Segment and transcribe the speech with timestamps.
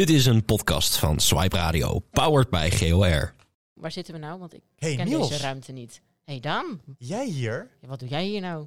[0.00, 3.34] Dit is een podcast van Swipe Radio, powered by GOR.
[3.74, 4.38] Waar zitten we nou?
[4.38, 5.28] Want ik Hey, ken Niels.
[5.28, 6.00] deze ruimte niet.
[6.24, 8.60] hey Daan, Jij hier ja, wat doe jij hier nou?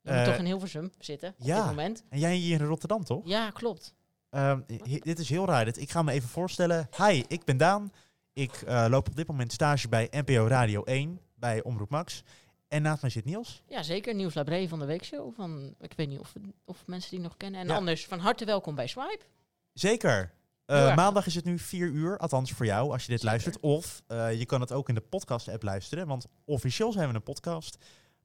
[0.00, 1.56] Je moet Eh, toch in Hilversum zitten op ja.
[1.56, 2.02] dit moment?
[2.08, 3.20] en jij hier in Rotterdam, toch?
[3.24, 3.94] Ja, klopt.
[4.30, 4.60] Ehm,
[5.00, 5.64] dit is heel raar.
[5.64, 6.88] Dit, ik ga me even voorstellen.
[6.96, 7.92] Hi, ik ben Daan.
[8.32, 12.22] Ik eh, loop op dit moment stage bij NPO Radio 1 bij Omroep Max.
[12.68, 13.62] En naast mij zit Niels.
[13.68, 14.14] Ja, zeker.
[14.14, 15.34] Nieuws Labré van de Weekshow.
[15.34, 16.32] Van, ik weet niet of,
[16.64, 17.60] of mensen die nog kennen.
[17.60, 17.74] En Ja.
[17.74, 19.24] anders, van harte welkom bij Swipe.
[19.72, 20.32] Zeker.
[20.70, 23.26] Eh, maandag is het nu 4 uur, althans voor jou als je dit Zeker.
[23.26, 23.60] luistert.
[23.60, 27.22] Of eh, je kan het ook in de podcast-app luisteren, want officieel zijn we een
[27.22, 27.78] podcast,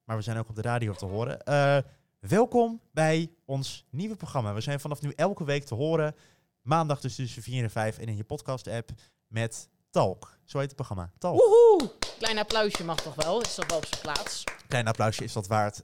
[0.04, 1.42] maar we zijn ook op de radio te horen.
[1.42, 1.78] Eh,
[2.20, 4.54] welkom bij ons nieuwe programma.
[4.54, 6.14] We zijn vanaf nu elke week te horen,
[6.62, 8.90] maandag dus tussen 4 en 5 en in je podcast-app
[9.28, 10.38] met Talk.
[10.44, 11.36] Zo heet het programma, Talk.
[11.36, 11.90] Woehoe!
[12.18, 13.40] Klein applausje mag toch wel?
[13.40, 14.44] Is toch wel op zijn plaats?
[14.68, 15.80] Klein applausje is dat waard.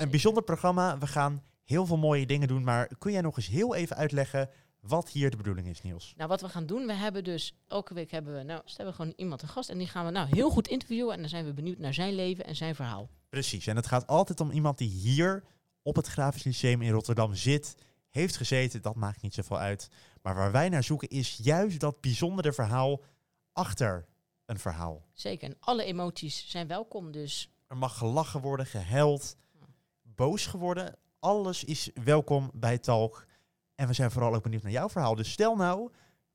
[0.00, 0.98] Een bijzonder programma.
[0.98, 4.50] We gaan heel veel mooie dingen doen, maar kun jij nog eens heel even uitleggen
[4.88, 6.14] wat hier de bedoeling is, Niels?
[6.16, 8.92] Nou, wat we gaan doen, we hebben dus elke week hebben we, nou, stel we
[8.92, 11.44] gewoon iemand een gast en die gaan we nou heel goed interviewen en dan zijn
[11.44, 13.08] we benieuwd naar zijn leven en zijn verhaal.
[13.28, 15.44] Precies, en het gaat altijd om iemand die hier
[15.82, 17.74] op het Grafisch Lyceum in Rotterdam zit,
[18.08, 19.88] heeft gezeten, dat maakt niet zoveel uit.
[20.22, 23.00] Maar waar wij naar zoeken is juist dat bijzondere verhaal
[23.52, 24.06] achter
[24.46, 25.06] een verhaal.
[25.12, 25.48] Zeker.
[25.48, 29.36] En alle emoties zijn welkom, dus Er mag gelachen worden, gehuild,
[30.02, 30.96] boos geworden.
[31.18, 33.26] Alles is welkom bij Talk.
[33.76, 35.14] En we zijn vooral ook benieuwd naar jouw verhaal.
[35.14, 35.90] Dus stel nou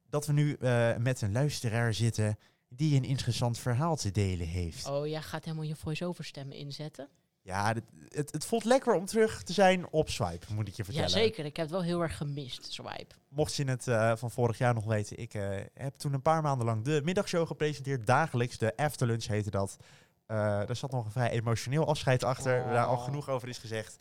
[0.09, 2.37] dat we nu eh, met een luisteraar zitten
[2.69, 4.87] die een interessant verhaal te delen heeft.
[4.87, 7.07] oh, jij gaat helemaal je voice-over stemmen inzetten.
[7.43, 10.83] Ja, dit- het, het voelt lekker om terug te zijn op Swipe, moet ik je
[10.83, 11.09] vertellen.
[11.09, 11.45] Ja, zeker.
[11.45, 13.15] Ik heb het wel heel erg gemist, Swipe.
[13.29, 16.41] Mocht je het eh, van vorig jaar nog weten, ik eh, heb toen een paar
[16.41, 18.05] maanden lang de middagshow gepresenteerd.
[18.05, 19.77] Dagelijks, de afterlunch heette dat.
[20.25, 23.03] Eh daar zat nog een vrij emotioneel afscheid achter, waar daar al Oh.
[23.03, 23.97] genoeg over is gezegd.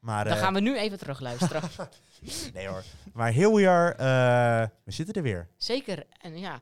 [0.00, 1.62] Maar, Dan eh, gaan we nu even terugluisteren.
[2.54, 2.82] nee hoor.
[3.12, 5.48] Maar heel jaar, eh, we zitten er weer.
[5.56, 6.06] zeker.
[6.20, 6.60] En ja,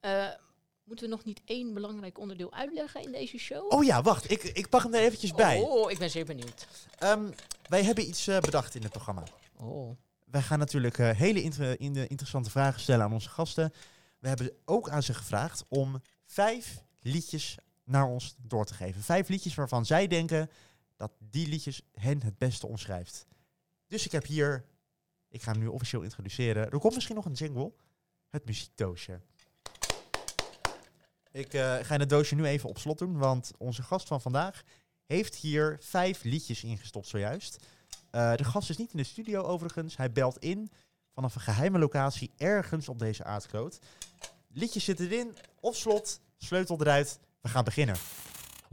[0.00, 0.28] eh,
[0.84, 3.72] moeten we nog niet één belangrijk onderdeel uitleggen in deze show?
[3.72, 5.58] Oh ja, wacht, ik, ik pak hem er eventjes bij.
[5.60, 6.66] Oh, ik ben zeer benieuwd.
[6.98, 7.30] Ehm,
[7.68, 9.22] wij hebben iets bedacht in het programma.
[9.56, 13.72] Oh, Wij gaan natuurlijk hele inter- in de interessante vragen stellen aan onze gasten.
[14.18, 19.02] We hebben ook aan ze gevraagd om vijf liedjes naar ons door te geven.
[19.02, 20.50] Vijf liedjes waarvan zij denken
[20.96, 23.26] dat die liedjes hen het beste omschrijft.
[23.86, 24.64] Dus ik heb hier,
[25.28, 26.70] ik ga hem nu officieel introduceren.
[26.70, 27.72] Er komt misschien nog een jingle.
[28.28, 29.20] Het muziekdoosje.
[31.30, 34.62] Ik eh, ga het doosje nu even op slot doen, want onze gast van vandaag
[35.06, 37.58] heeft hier vijf liedjes ingestopt zojuist.
[38.10, 39.96] Eh, de gast is niet in de studio overigens.
[39.96, 40.70] Hij belt in
[41.14, 43.78] vanaf een geheime locatie ergens op deze aardkloot.
[44.48, 47.18] Liedjes zitten erin, op slot, sleutel eruit.
[47.40, 47.96] We gaan beginnen.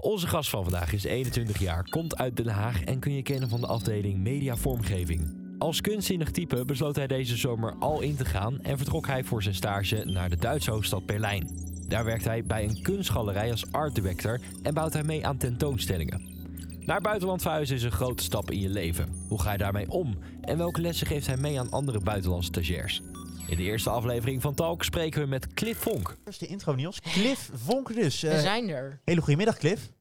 [0.03, 3.49] Onze gast van vandaag is 21 jaar, komt uit Den Haag en kun je kennen
[3.49, 5.35] van de afdeling Media Vormgeving.
[5.59, 9.43] Als kunstzinnig type besloot hij deze zomer al in te gaan en vertrok hij voor
[9.43, 11.49] zijn stage naar de Duitse hoofdstad Berlijn.
[11.87, 16.21] Daar werkt hij bij een kunstgalerij als art director en bouwt hij mee aan tentoonstellingen.
[16.85, 19.09] Naar buitenland verhuizen is een grote stap in je leven.
[19.27, 20.17] Hoe ga je daarmee om?
[20.41, 23.01] En welke lessen geeft hij mee aan andere buitenlandse stagiairs?
[23.47, 26.17] In de eerste aflevering van Talk spreken we met Cliff Vonk.
[26.25, 26.99] Eerst de intro, Niels.
[26.99, 28.21] Cliff Vonk dus.
[28.21, 29.01] we Eh, zijn er.
[29.05, 29.91] hele goedemiddag, Cliff.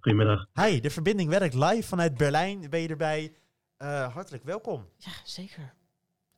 [0.00, 0.46] Goedemiddag.
[0.54, 2.70] Hi, de verbinding werkt live vanuit Berlijn.
[2.70, 3.34] Ben je erbij?
[3.76, 4.88] Eh, hartelijk welkom.
[4.98, 5.72] Ja, zeker.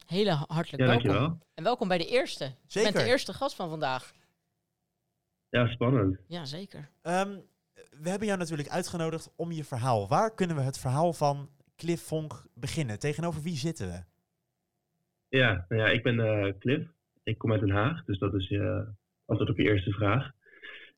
[0.06, 1.02] Hele hartelijk Ja, welkom.
[1.06, 1.38] dankjewel.
[1.54, 2.44] En welkom bij de eerste.
[2.44, 2.92] Je bent Zeker.
[3.02, 4.12] de eerste gast van vandaag.
[5.48, 6.18] Ja, spannend.
[6.26, 6.90] Ja, zeker.
[7.02, 7.36] Ehm,
[7.90, 10.08] we hebben jou natuurlijk uitgenodigd om je verhaal.
[10.08, 12.98] Waar kunnen we het verhaal van Cliff Vonk beginnen?
[12.98, 14.02] Tegenover wie zitten we?
[15.36, 16.86] Ja, nou ja ik ben eh Cliff.
[17.22, 18.86] Ik kom uit Den Haag, dus dat is je
[19.24, 20.30] antwoord op je eerste vraag.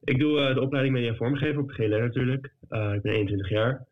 [0.01, 2.55] Ik doe eh, de opleiding media vormgeven op de GLR natuurlijk.
[2.69, 3.87] Eh, ik ben 21 jaar.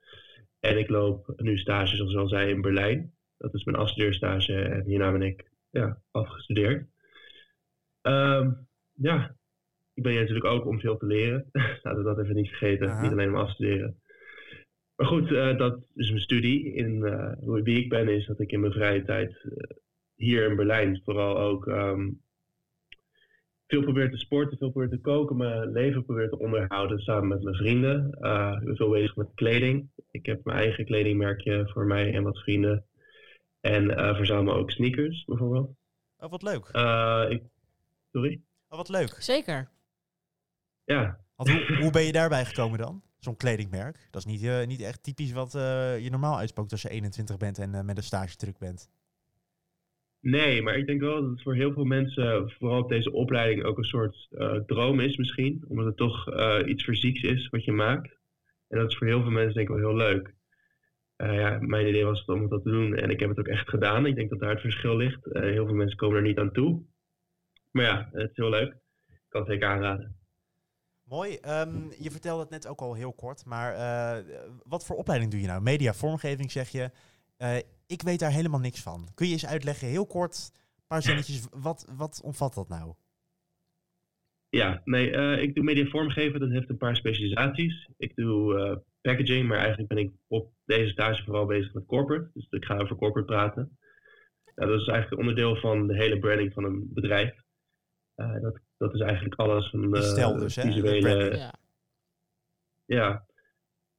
[0.61, 3.13] En ik loop nu stage, zoals ik al zei, in Berlijn.
[3.39, 6.87] Dat is mijn afstudeerstage en hierna ben ik ja, afgestudeerd.
[8.03, 8.51] Ehm,
[8.93, 9.37] ja,
[9.95, 11.49] ik ben hier natuurlijk ook om veel te leren.
[11.83, 12.89] Laten we dat even niet vergeten.
[12.89, 13.03] Aha.
[13.03, 14.01] Niet alleen om af te studeren.
[14.97, 16.73] Maar goed, eh, dat is mijn studie.
[16.75, 19.77] In, eh, hoe- wie ik ben is dat ik in mijn vrije tijd eh,
[20.17, 22.11] hier in Berlijn vooral ook ehm,
[23.67, 27.43] veel probeer te sporten, veel probeer te koken, mijn leven probeer te onderhouden samen met
[27.43, 28.13] mijn vrienden.
[28.21, 29.89] Eh, ik ben veel bezig met kleding.
[30.11, 32.85] Ik heb mijn eigen kledingmerkje voor mij en wat vrienden.
[33.61, 35.71] En eh, verzamel ook sneakers bijvoorbeeld.
[36.19, 36.69] Oh, wat leuk.
[36.73, 37.43] Eh, ik,
[38.13, 38.41] sorry?
[38.69, 39.17] Oh, wat leuk.
[39.19, 39.69] Zeker.
[40.85, 43.03] Ja, Want hoe, hoe ben je daarbij gekomen dan?
[43.19, 44.09] Zo'n kledingmerk.
[44.11, 47.37] Dat is niet, eh, niet echt typisch wat eh, je normaal uitspookt als je 21
[47.37, 48.91] bent en met een stage druk bent.
[50.27, 53.65] Nee, maar ik denk wel dat het voor heel veel mensen, vooral op deze opleiding,
[53.65, 55.65] ook een soort eh, droom is misschien.
[55.69, 58.19] Omdat het toch eh, iets fysieks is wat je maakt.
[58.69, 60.35] En dat is voor heel veel mensen denk ik wel heel leuk.
[61.17, 63.69] Eh, ja, mijn idee was om dat te doen en ik heb het ook echt
[63.69, 64.07] gedaan.
[64.07, 65.25] Ik denk dat daar het verschil ligt.
[65.25, 66.83] Heel veel mensen komen er niet aan toe.
[67.71, 68.73] maar ja, het is heel leuk.
[69.09, 70.17] Ik kan het zeker aanraden.
[71.05, 71.37] Mooi.
[71.37, 73.75] Ehm, je vertelde het net ook al heel kort, maar
[74.65, 75.63] wat voor opleiding doe je nou?
[75.63, 76.91] Media vormgeving zeg je.
[77.87, 79.09] Ik weet daar helemaal niks van.
[79.15, 82.95] Kun je eens uitleggen, heel kort, een paar zinnetjes, wat, wat omvat dat nou?
[84.49, 86.41] Ja, nee, eh, ik doe media vormgeven.
[86.41, 87.89] Dat heeft een paar specialisaties.
[87.97, 92.31] Ik doe eh, packaging, maar eigenlijk ben ik op deze stage vooral bezig met corporate.
[92.35, 93.79] Dus ik ga over corporate praten.
[94.55, 97.35] Ja, dat is eigenlijk onderdeel van de hele branding van een bedrijf.
[98.15, 101.35] Eh, dat, dat is eigenlijk alles van de stijl dus, hè, de visuele, branding.
[101.35, 101.55] Ja.
[102.85, 103.27] ja,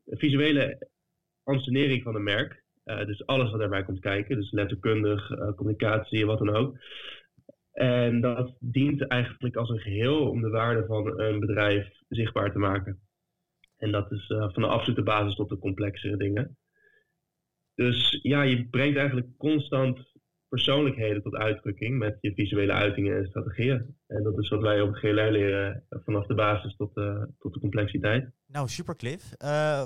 [0.06, 0.90] visuele
[1.44, 2.66] ansenering van een merk.
[2.88, 4.36] Eh, dus alles wat daarbij komt kijken.
[4.36, 6.78] Dus letterkundig, eh, communicatie, wat dan ook.
[7.72, 12.60] En dat dient eigenlijk als een geheel om de waarde van een bedrijf zichtbaar te
[12.60, 13.00] maken.
[13.78, 16.58] En dat is eh, van de absolute basis tot de complexere dingen.
[17.76, 20.12] Dus ja, je brengt eigenlijk constant
[20.50, 23.96] persoonlijkheden tot uitdrukking met je visuele uitingen en strategieën.
[24.08, 27.60] En dat is wat wij op GLR leren, vanaf de basis tot, eh, tot de
[27.60, 28.32] complexiteit.
[28.46, 29.36] Nou, super Cliff.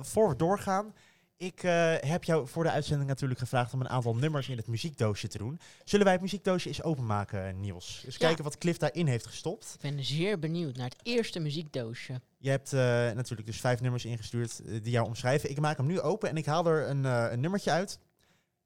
[0.02, 0.94] Voor we doorgaan,
[1.42, 4.68] ik eh, heb jou voor de uitzending natuurlijk gevraagd om een aantal nummers in het
[4.68, 5.60] muziekdoosje te doen.
[5.84, 8.04] Zullen wij het muziekdoosje eens openmaken, Niels?
[8.06, 8.26] Eens Ja.
[8.26, 9.78] kijken wat Cliff daarin heeft gestopt.
[9.82, 12.22] Ik ben zeer benieuwd naar het eerste muziekdoosje.
[12.38, 12.80] Je hebt eh,
[13.12, 15.50] natuurlijk dus vijf nummers ingestuurd eh, die jou omschrijven.
[15.50, 18.00] Ik maak hem nu open en ik haal er een, eh, een nummertje uit.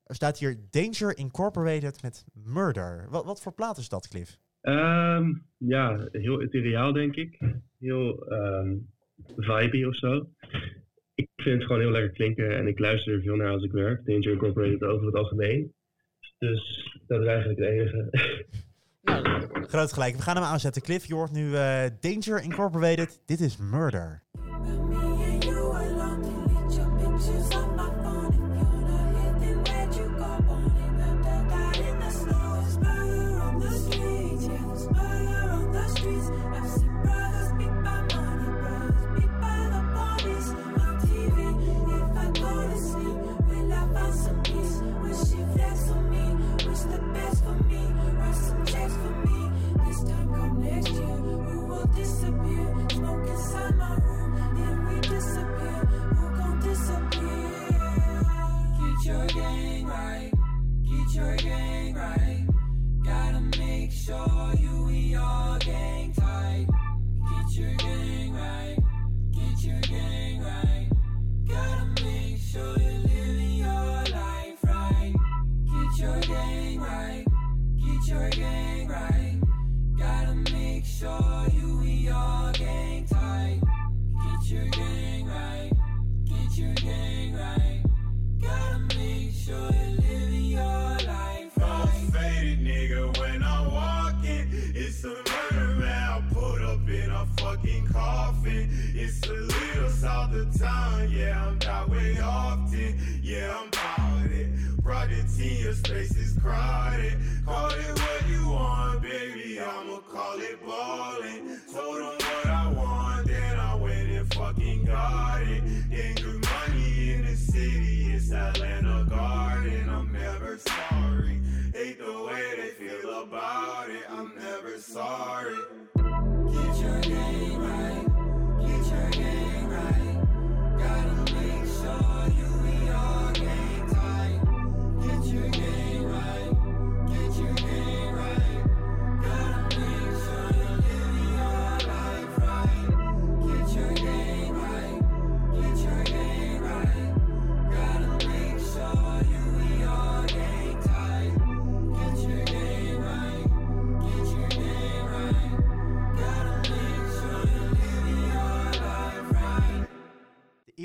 [0.04, 3.08] Er staat hier Danger Incorporated met Murder.
[3.10, 4.40] Wat, wat voor plaat is dat, Cliff?
[4.62, 7.40] Ehm, ja, heel ethereaal denk ik.
[7.80, 8.74] Heel ehm
[9.38, 10.30] vibey of zo.
[11.46, 14.06] Vind het gewoon heel lekker klinken en ik luister er veel naar als ik werk.
[14.06, 15.74] Danger Incorporated over het algemeen.
[16.38, 18.10] Dus dat is eigenlijk het enige.
[19.02, 20.16] Nou, Groot gelijk.
[20.16, 20.82] We gaan hem aanzetten.
[20.82, 23.22] Cliff, je hoort nu eh, Danger Incorporated.
[23.26, 24.25] Dit is Murder.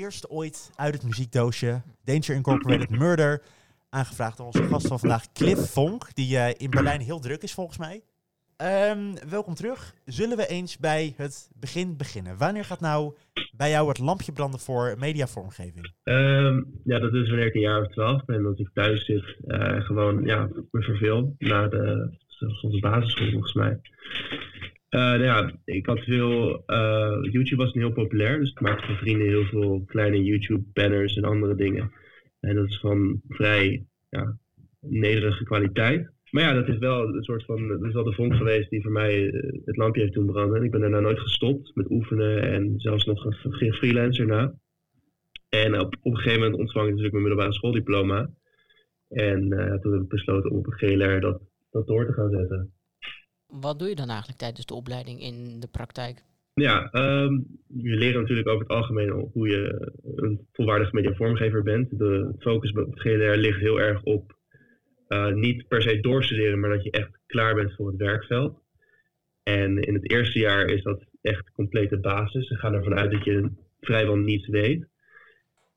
[0.01, 1.81] Eerste ooit uit het muziekdoosje.
[2.03, 3.41] Danger Incorporated Murder.
[3.89, 6.15] Aangevraagd door onze gast van vandaag, Cliff Vonk.
[6.15, 8.01] Die eh, in Berlijn heel druk is volgens mij.
[8.57, 9.93] Ehm, welkom terug.
[10.05, 12.37] Zullen we eens bij het begin beginnen?
[12.37, 13.13] Wanneer gaat nou
[13.51, 15.93] bij jou het lampje branden voor mediavormgeving?
[16.03, 18.43] Ehm, ja, dat is wanneer ik een jaar of twaalf ben.
[18.43, 19.35] Dat ik thuis zit.
[19.47, 21.35] eh, gewoon, ja, me verveel.
[21.37, 23.79] Na de, de basisschool volgens mij.
[24.91, 26.63] Eh, nou ja, ik had veel...
[26.65, 28.39] eh, YouTube was heel populair.
[28.39, 31.91] Dus ik maakte van vrienden heel veel kleine YouTube-banners en andere dingen.
[32.39, 34.37] En dat is van vrij ja,
[34.79, 36.11] nederige kwaliteit.
[36.31, 38.81] Maar ja, dat is wel een soort van, dat is wel de vonk geweest die
[38.81, 40.57] voor mij eh, het lampje heeft doen branden.
[40.57, 44.53] En ik ben daarna nooit gestopt met oefenen en zelfs nog een fre- freelancer na.
[45.49, 48.29] En op, op een gegeven moment ontvang ik natuurlijk mijn middelbare schooldiploma.
[49.09, 49.49] En
[49.81, 52.73] toen heb ik besloten om op het GLR dat, dat door te gaan zetten.
[53.51, 56.23] Wat doe je dan eigenlijk tijdens de opleiding in de praktijk?
[56.53, 57.33] Ja, ehm,
[57.67, 61.97] je leert natuurlijk over het algemeen hoe je een volwaardig mediavormgever bent.
[61.97, 64.39] De focus bij het GLR ligt heel erg op
[65.07, 68.59] eh, niet per se doorstuderen, maar dat je echt klaar bent voor het werkveld.
[69.43, 72.47] En in het eerste jaar is dat echt complete basis.
[72.47, 74.87] Ze gaan ervan uit dat je vrijwel niets weet.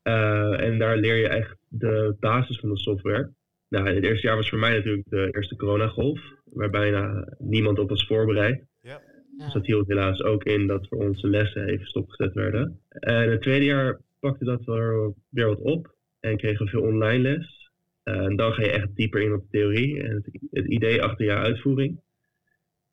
[0.01, 3.31] Eh, en daar leer je echt de basis van de software.
[3.75, 7.89] Nou, het eerste jaar was voor mij natuurlijk de eerste coronagolf, waar bijna niemand op
[7.89, 8.63] was voorbereid.
[8.81, 9.01] Ja.
[9.37, 12.81] Dus dat hield helaas ook in dat voor onze lessen even stopgezet werden.
[12.89, 17.21] En het tweede jaar pakte dat weer, weer wat op en kregen we veel online
[17.21, 17.69] les.
[18.03, 21.03] Eh, en dan ga je echt dieper in op de theorie en het, het idee
[21.03, 22.01] achter je uitvoering.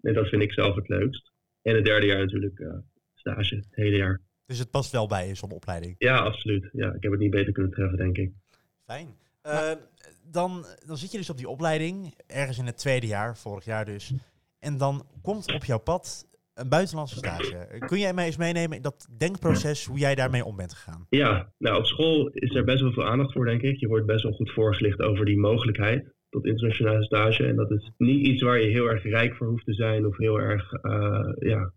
[0.00, 1.32] En dat vind ik zelf het leukst.
[1.62, 2.74] En het derde jaar natuurlijk eh,
[3.14, 4.20] stage, het hele jaar.
[4.46, 5.94] Dus het past wel bij zo'n opleiding.
[5.98, 6.68] Ja, absoluut.
[6.72, 8.32] Ja, ik heb het niet beter kunnen treffen, denk ik.
[8.84, 9.08] Fijn.
[9.42, 9.72] Eh,
[10.32, 13.84] dan, dan zit je dus op die opleiding, ergens in het tweede jaar, vorig jaar
[13.84, 14.12] dus.
[14.58, 17.66] En dan komt op jouw pad een buitenlandse stage.
[17.78, 21.06] Kun jij mij eens meenemen in dat denkproces, hoe jij daarmee om bent gegaan?
[21.08, 23.76] Ja, nou op school is er best wel veel aandacht voor, denk ik.
[23.76, 27.46] Je wordt best wel goed voorgelicht over die mogelijkheid tot internationale stage.
[27.46, 30.16] En dat is niet iets waar je heel erg rijk voor hoeft te zijn of
[30.16, 31.72] heel erg, eh, ja...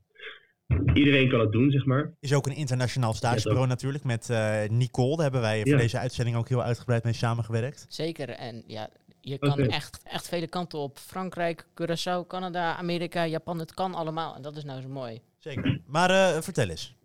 [0.93, 2.13] Iedereen kan het doen, zeg maar.
[2.19, 5.13] Is ook een internationaal stagebureau natuurlijk met eh, Nicole.
[5.15, 5.77] Daar hebben wij voor Ja.
[5.77, 7.85] deze uitzending ook heel uitgebreid mee samengewerkt.
[7.89, 8.29] Zeker.
[8.29, 8.89] En ja,
[9.21, 10.97] je kan echt, echt vele kanten op.
[10.97, 13.59] Frankrijk, Curaçao, Canada, Amerika, Japan.
[13.59, 14.35] Het kan allemaal.
[14.35, 15.21] En dat is nou zo mooi.
[15.37, 15.79] Zeker.
[15.87, 16.95] Maar eh, vertel eens.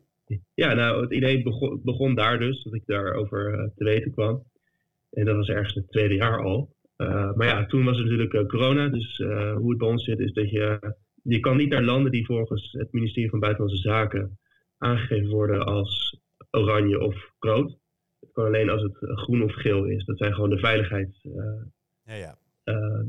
[0.55, 4.45] Ja, nou, het idee begon, begon daar dus, dat ik daarover eh, te weten kwam.
[5.11, 6.77] En dat was ergens het tweede jaar al.
[6.97, 8.89] Eh, maar ja, toen was er natuurlijk corona.
[8.89, 10.95] Dus eh, hoe het bij ons zit, is dat je...
[11.23, 14.39] Je kan niet naar landen die volgens het ministerie van Buitenlandse Zaken
[14.79, 17.79] aangegeven worden als oranje of rood.
[18.21, 20.05] Het kan alleen als het groen of geel is.
[20.05, 21.73] Dat zijn gewoon de veiligheidsmetingen.
[22.05, 22.39] Ja, ja.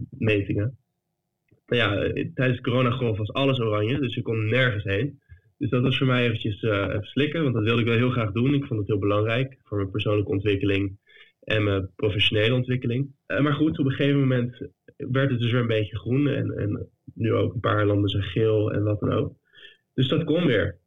[0.09, 0.77] metingen.
[1.65, 5.19] Nou ja, tijdens de coronagolf was alles oranje, dus je kon nergens heen.
[5.57, 8.09] Dus dat was voor mij eventjes eh, even slikken, want dat wilde ik wel heel
[8.09, 8.53] graag doen.
[8.53, 10.99] Ik vond het heel belangrijk voor mijn persoonlijke ontwikkeling
[11.39, 13.15] en mijn professionele ontwikkeling.
[13.25, 14.67] Eh, maar goed, op een gegeven moment
[15.11, 18.23] werd het dus weer een beetje groen en, en nu ook een paar landen zijn
[18.23, 19.33] geel en wat dan ook.
[19.93, 20.79] Dus dat kon weer.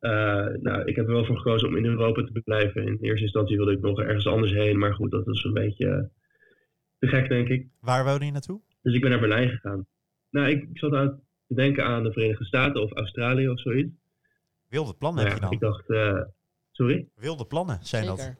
[0.00, 2.86] Eh, nou, ik heb er wel voor gekozen om in Europa te blijven.
[2.86, 5.88] In eerste instantie wilde ik nog ergens anders heen, maar goed, dat was een beetje
[5.88, 6.04] eh,
[6.98, 7.66] te gek, denk ik.
[7.80, 8.60] Waar woonde je naartoe?
[8.82, 9.86] Dus ik ben naar Berlijn gegaan.
[10.30, 13.90] Nou, ik, ik zat aan te denken aan de Verenigde Staten of Australië of zoiets.
[14.68, 15.70] Wilde plannen Nou heb ja, je ik dan.
[15.70, 16.22] dacht, eh,
[16.70, 17.08] sorry?
[17.14, 18.34] Wilde plannen zijn dat.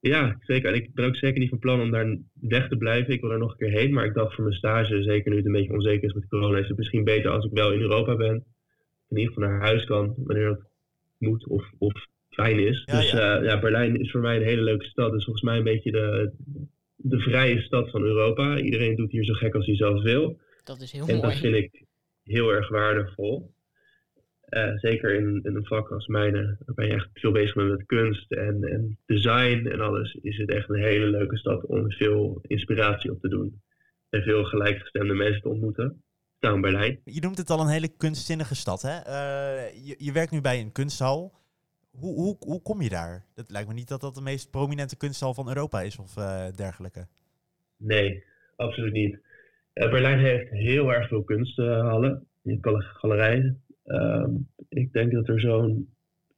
[0.00, 0.68] Ja, zeker.
[0.68, 3.12] En ik ben ook zeker niet van plan om daar weg te blijven.
[3.12, 3.92] Ik wil er nog een keer heen.
[3.92, 6.58] Maar ik dacht voor mijn stage, zeker nu het een beetje onzeker is met corona,
[6.58, 8.44] is het misschien beter als ik wel in Europa ben.
[9.08, 10.60] In ieder geval naar huis kan, wanneer dat
[11.18, 12.82] moet of, of fijn is.
[12.84, 13.18] Ja, dus ja.
[13.18, 13.42] ja.
[13.42, 15.10] ja, Berlijn is voor mij een hele leuke stad.
[15.10, 16.32] Het is volgens mij een beetje de,
[16.96, 18.58] de vrije stad van Europa.
[18.58, 20.40] Iedereen doet hier zo gek als hij zelf wil.
[20.64, 21.20] Dat is heel En mooi.
[21.28, 21.84] dat vind ik
[22.22, 23.50] heel erg waardevol.
[24.48, 27.86] Eh, zeker in, in een vak als mijne, waarbij je echt veel bezig bent met
[27.86, 32.38] kunst en, en design en alles, is het echt een hele leuke stad om veel
[32.42, 33.60] inspiratie op te doen.
[34.10, 36.02] En veel gelijkgestemde mensen te ontmoeten.
[36.40, 37.00] In Berlijn.
[37.04, 38.98] Je noemt het al een hele kunstzinnige stad, hè?
[38.98, 41.32] Eh, je, je werkt nu bij een kunsthal.
[41.90, 43.24] Hoe, hoe, hoe kom je daar?
[43.34, 46.46] Het lijkt me niet dat dat de meest prominente kunsthal van Europa is of eh,
[46.56, 47.06] dergelijke.
[47.76, 48.24] Nee,
[48.56, 49.18] absoluut niet.
[49.72, 52.26] Berlijn heeft heel erg veel kunsthallen.
[53.00, 53.62] Galerijen.
[53.88, 54.30] Ehm,
[54.68, 55.88] ik denk dat er zo'n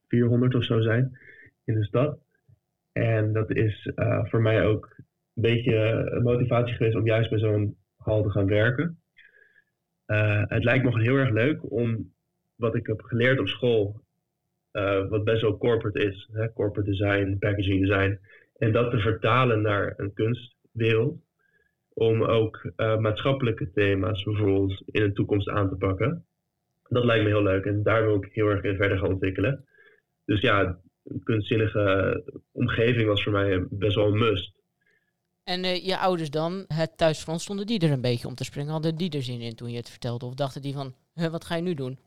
[0.09, 1.19] 400 of zo zijn
[1.65, 2.19] in de stad.
[2.93, 4.95] En dat is eh, voor mij ook
[5.35, 5.77] een beetje
[6.11, 8.99] een motivatie geweest om juist bij zo'n hal te gaan werken.
[10.07, 12.13] Eh, het lijkt me heel erg leuk om
[12.55, 14.01] wat ik heb geleerd op school,
[14.71, 18.19] eh, wat best wel corporate is, hè, corporate design, packaging design,
[18.59, 21.23] en dat te vertalen naar een kunstwereld
[21.93, 26.25] om ook maatschappelijke thema's bijvoorbeeld in de toekomst aan te pakken.
[26.91, 29.65] Dat lijkt me heel leuk en daar wil ik heel erg in verder gaan ontwikkelen.
[30.25, 34.53] Dus ja, een kunstzinnige omgeving was voor mij best wel een must.
[35.45, 38.73] En eh, je ouders dan, het thuisfront, stonden die er een beetje om te springen?
[38.73, 40.27] Hadden die er zin in toen je het vertelde?
[40.27, 41.99] Of dachten die van, "Huh, wat ga je nu doen?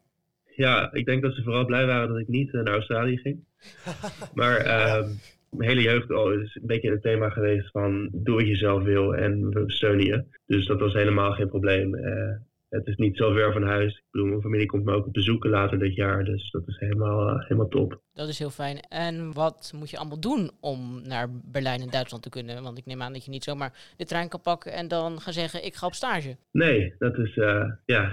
[0.56, 3.44] Ja, ik denk dat ze vooral blij waren dat ik niet eh, naar Australië ging.
[4.34, 5.10] Maar ehm,
[5.50, 8.84] mijn hele jeugd al is een beetje het thema geweest van doe wat je zelf
[8.84, 10.24] wil en we steunen je.
[10.46, 11.96] Dus dat was helemaal geen probleem.
[11.96, 12.36] Eh,
[12.74, 13.94] het is niet zo ver van huis.
[13.94, 16.26] Ik bedoel, mijn familie komt me ook bezoeken later dit jaar.
[16.26, 18.02] Dus dat is helemaal, eh, helemaal top.
[18.14, 18.80] Dat is heel fijn.
[18.80, 22.64] En wat moet je allemaal doen om naar Berlijn en Duitsland te kunnen?
[22.64, 25.34] Want ik neem aan dat je niet zomaar de trein kan pakken en dan gaan
[25.34, 26.38] zeggen, ik ga op stage.
[26.52, 28.12] Nee, dat is eh, ja,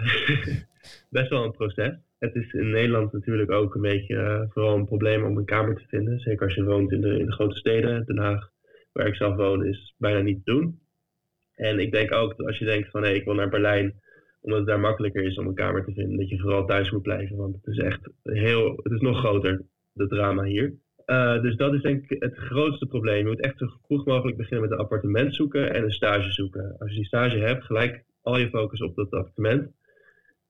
[1.19, 1.95] best wel een proces.
[2.19, 5.76] Het is in Nederland natuurlijk ook een beetje eh, vooral een probleem om een kamer
[5.76, 6.19] te vinden.
[6.19, 8.05] Zeker als je woont in de, in de grote steden.
[8.07, 8.50] Den Haag,
[8.93, 10.81] waar ik zelf woon, is bijna niet te doen.
[11.55, 14.00] En ik denk ook dat als je denkt van hé, ik wil naar Berlijn
[14.40, 16.18] Omdat het daar makkelijker is om een kamer te vinden.
[16.18, 17.37] Dat je vooral thuis moet blijven.
[17.37, 18.76] Want het is echt heel.
[18.82, 20.75] Het is nog groter, de drama hier.
[21.04, 23.18] Eh, dus dat is denk ik het grootste probleem.
[23.18, 26.76] Je moet echt zo vroeg mogelijk beginnen met een appartement zoeken en een stage zoeken.
[26.78, 29.70] Als je die stage hebt, gelijk al je focus op dat appartement.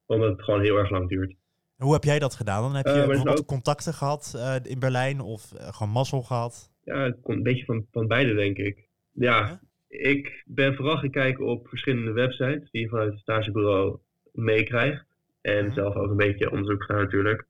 [0.07, 1.35] Omdat het gewoon heel erg lang duurt.
[1.77, 2.63] Hoe heb jij dat gedaan?
[2.63, 5.93] Dan heb je Eh, het is bijvoorbeeld ook- contacten gehad eh, in Berlijn of gewoon
[5.93, 6.73] mazzel gehad?
[6.85, 8.89] Ja, het een beetje van, van beide, denk ik.
[9.13, 9.61] Ja, Ja?
[9.91, 13.99] Ik ben vooral gaan kijken op verschillende websites die je vanuit het stagebureau
[14.33, 15.05] meekrijgt.
[15.41, 15.75] En Mhm.
[15.75, 17.47] zelf ook een beetje onderzoek gedaan natuurlijk.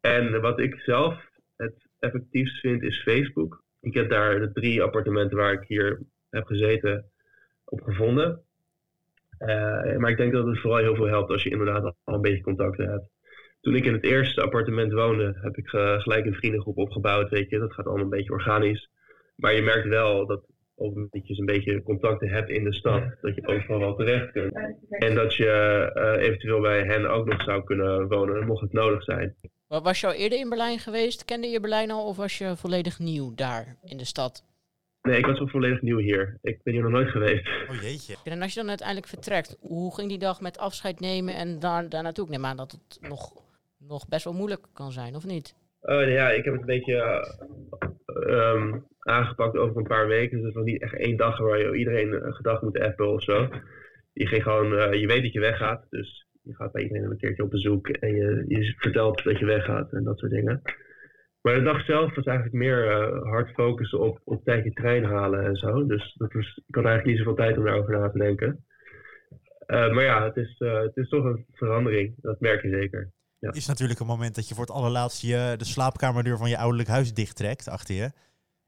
[0.00, 1.24] En wat ik zelf
[1.56, 3.62] het effectiefst vind is Facebook.
[3.80, 7.04] Ik heb daar de drie appartementen waar ik hier heb gezeten
[7.64, 8.42] op gevonden.
[9.38, 12.14] Eh, maar ik denk dat het vooral heel veel helpt als je inderdaad al al
[12.14, 13.08] een beetje contacten hebt.
[13.60, 17.30] Toen ik in het eerste appartement woonde, heb ik eh, gelijk een vriendengroep opgebouwd.
[17.30, 18.90] Weet je, dat gaat allemaal een beetje organisch.
[19.36, 20.46] Maar je merkt wel dat
[21.10, 24.54] dat je een beetje contacten hebt in de stad, dat je overal wel terecht kunt.
[24.88, 25.46] En dat je
[25.94, 29.34] eh, eventueel bij hen ook nog zou kunnen wonen, mocht het nodig zijn.
[29.66, 31.24] Wa- Was je al eerder in Berlijn geweest?
[31.24, 34.44] Kende je Berlijn al of was je volledig nieuw daar in de stad?
[35.02, 36.38] Nee, ik was wel volledig nieuw hier.
[36.42, 37.48] Ik ben hier nog nooit geweest.
[37.70, 38.16] Oh jeetje.
[38.24, 41.88] En als je dan uiteindelijk vertrekt, hoe ging die dag met afscheid nemen en daar,
[41.88, 42.24] daar naartoe?
[42.24, 43.32] Ik neem aan dat het nog,
[43.78, 45.54] nog best wel moeilijk kan zijn, of niet?
[45.80, 47.88] Oh ja, ik heb het een beetje eh,
[48.26, 50.36] ehm, aangepakt over een paar weken.
[50.36, 53.22] Dus het was niet echt één dag waar je iedereen een gedag moet appen of
[53.22, 53.48] zo.
[54.12, 57.16] Je, ging gewoon, eh, je weet dat je weggaat, dus je gaat bij iedereen een
[57.16, 60.62] keertje op bezoek en je, je vertelt dat je weggaat en dat soort dingen.
[61.42, 65.04] Maar de dag zelf was eigenlijk meer eh, hard focussen op op tijd je trein
[65.04, 65.86] halen en zo.
[65.86, 68.64] Dus dat ik had eigenlijk niet zoveel tijd om daarover na te denken.
[69.66, 73.12] Eh, maar ja, het is, het is toch een verandering, dat merk je zeker.
[73.40, 73.52] Ja.
[73.52, 76.88] is natuurlijk een moment dat je voor het allerlaatst je, de slaapkamerdeur van je ouderlijk
[76.88, 78.10] huis dichttrekt achter je.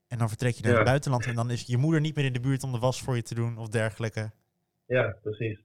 [0.08, 0.76] En dan vertrek je naar Ja.
[0.78, 3.02] het buitenland en dan is je moeder niet meer in de buurt om de was
[3.02, 4.30] voor je te doen of dergelijke.
[4.86, 5.58] Ja, precies.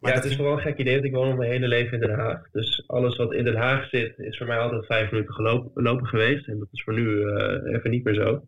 [0.00, 1.68] Maar ja, het is ging- vooral een gek idee, want ik woon al mijn hele
[1.68, 2.50] leven in Den Haag.
[2.52, 6.06] Dus alles wat in Den Haag zit, is voor mij altijd vijf minuten gelopen, lopen
[6.06, 6.48] geweest.
[6.48, 8.24] En dat is voor nu eh, even niet meer zo.
[8.32, 8.42] Dat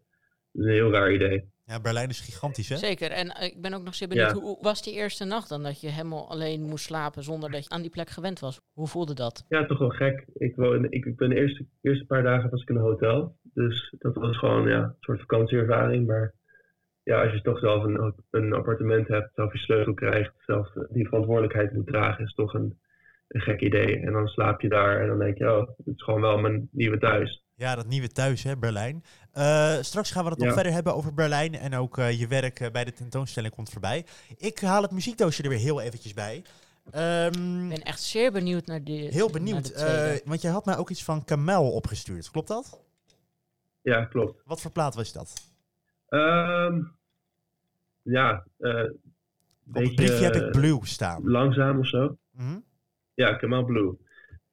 [0.53, 1.45] is een heel raar idee.
[1.71, 2.77] Ja, Berlijn is gigantisch hè?
[2.77, 3.11] Zeker.
[3.11, 4.35] En eh, ik ben ook nog zeer benieuwd, Ja.
[4.37, 7.71] hoe was die eerste nacht dan dat je helemaal alleen moest slapen zonder dat je
[7.71, 8.61] aan die plek gewend was?
[8.73, 9.45] Hoe voelde dat?
[9.49, 10.25] Ja, toch wel gek.
[10.35, 13.37] Ik, woon, ik, ik ben de eerste, eerste paar dagen was ik in een hotel.
[13.43, 16.07] Dus dat was gewoon ja, een soort vakantieervaring.
[16.07, 16.35] Maar
[17.03, 21.07] ja, als je toch zelf een, een appartement hebt, zelf je sleutel krijgt, zelf die
[21.09, 22.79] verantwoordelijkheid moet dragen, is toch een,
[23.29, 23.97] een gek idee.
[24.01, 26.69] En dan slaap je daar en dan denk je, oh, het is gewoon wel mijn
[26.73, 27.45] nieuwe thuis.
[27.55, 29.03] Ja, dat nieuwe thuis hè, Berlijn.
[29.33, 30.55] Eh, straks gaan we het nog Ja.
[30.55, 34.07] verder hebben over Berlijn en ook eh, je werk eh, bij de tentoonstelling komt voorbij.
[34.37, 36.43] Ik haal het muziekdoosje er weer heel eventjes bij.
[36.91, 39.09] Ehm, Ik ben echt zeer benieuwd naar die.
[39.09, 42.81] heel benieuwd, de eh, want jij had mij ook iets van Kamel opgestuurd, klopt dat?
[43.83, 44.43] Ja, klopt.
[44.45, 45.33] Wat voor plaat was dat?
[46.09, 46.83] Ehm,
[48.03, 48.85] ja, eh
[49.73, 51.31] Op het briefje heb ik Blue staan.
[51.31, 52.17] langzaam of zo.
[52.31, 52.59] Mhm.
[53.15, 53.97] Ja, Kamal Blue.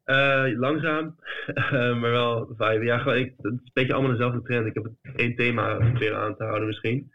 [0.08, 1.16] Eh, langzaam,
[1.46, 2.86] eh, maar wel vibe.
[2.86, 4.66] Ja, gewoon, ik, het is een beetje allemaal dezelfde trend.
[4.66, 7.12] Ik heb één thema proberen aan te houden misschien.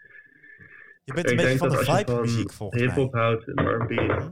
[1.05, 2.89] Je bent een beetje van de dat als je vibe van muziek volgens mij.
[2.89, 4.23] hip-hop houdt en R&B.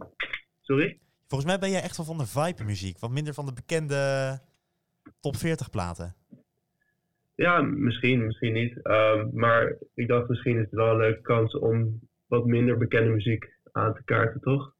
[0.60, 0.98] Sorry?
[1.28, 4.38] Volgens mij ben jij echt wel van de vibe muziek, wat minder van de bekende
[5.20, 6.14] top 40 platen.
[7.34, 8.82] Ja, misschien, misschien niet.
[8.82, 13.10] Ehm, maar ik dacht misschien is het wel een leuke kans om wat minder bekende
[13.10, 14.74] muziek aan te kaarten, toch?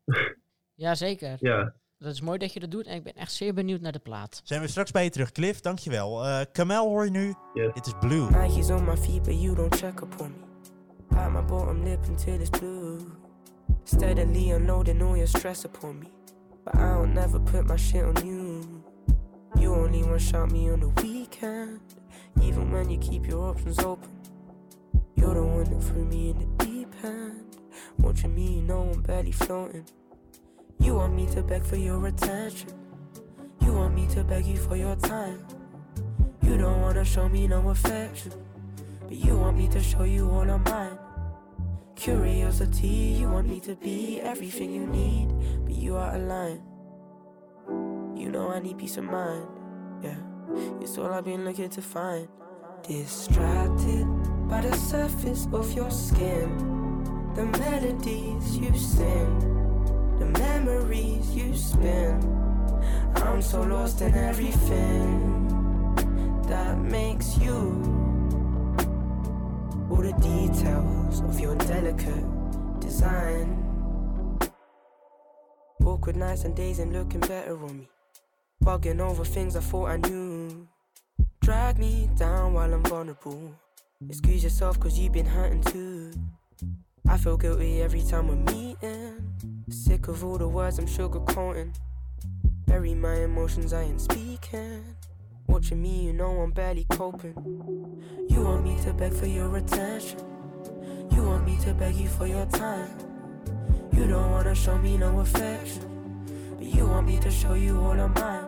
[0.74, 1.36] Jazeker.
[1.50, 3.92] Ja, Dat is mooi dat je dat doet en ik ben echt zeer benieuwd naar
[3.92, 4.40] de plaat.
[4.44, 5.60] Zijn we straks bij je terug, Cliff?
[5.60, 6.26] Dankjewel.
[6.26, 7.34] Eh Kamel hoor je nu.
[7.54, 7.74] Yes.
[7.74, 8.30] Dit is Blue.
[8.30, 10.46] Nike's on my feet, but you don't check up on me.
[11.08, 12.98] Bite my bottom lip until it's blue.
[13.84, 16.06] Steadily unloading all your stress upon me.
[16.64, 18.82] But I don't never put my shit on you.
[19.58, 21.80] You only one shot me on the weekend.
[22.42, 24.10] Even when you keep your options open.
[25.14, 27.56] You're the one that threw me in the deep end.
[27.98, 29.84] Watching me, you know I'm barely floating.
[30.80, 32.70] You want me to beg for your attention.
[33.60, 35.46] You want me to beg you for your time.
[36.42, 38.32] You don't wanna show me no affection.
[39.02, 40.98] But you want me to show you all of mine.
[41.96, 45.28] Curiosity, you want me to be everything you need.
[45.64, 46.62] But you are a line.
[48.16, 49.46] You know I need peace of mind.
[50.02, 50.16] Yeah,
[50.80, 52.26] it's all I've been looking to find.
[52.88, 54.06] Distracted
[54.48, 56.56] by the surface of your skin.
[57.34, 59.60] The melodies you sing.
[60.38, 62.20] Memories you spin.
[63.16, 65.46] I'm so lost in everything
[66.48, 67.56] that makes you.
[69.90, 73.56] All the details of your delicate design.
[75.84, 77.88] Awkward nights and days and looking better on me.
[78.64, 80.68] Bugging over things I thought I knew.
[81.40, 83.54] Drag me down while I'm vulnerable.
[84.08, 86.12] Excuse yourself cause you've been hurting too.
[87.08, 89.34] I feel guilty every time we're meeting.
[89.68, 91.74] Sick of all the words I'm sugarcoating.
[92.66, 94.84] Bury my emotions, I ain't speaking.
[95.46, 97.34] Watching me, you know I'm barely coping.
[98.28, 100.20] You want me to beg for your attention.
[101.10, 102.96] You want me to beg you for your time.
[103.92, 106.24] You don't wanna show me no affection.
[106.56, 108.46] But you want me to show you all of mine.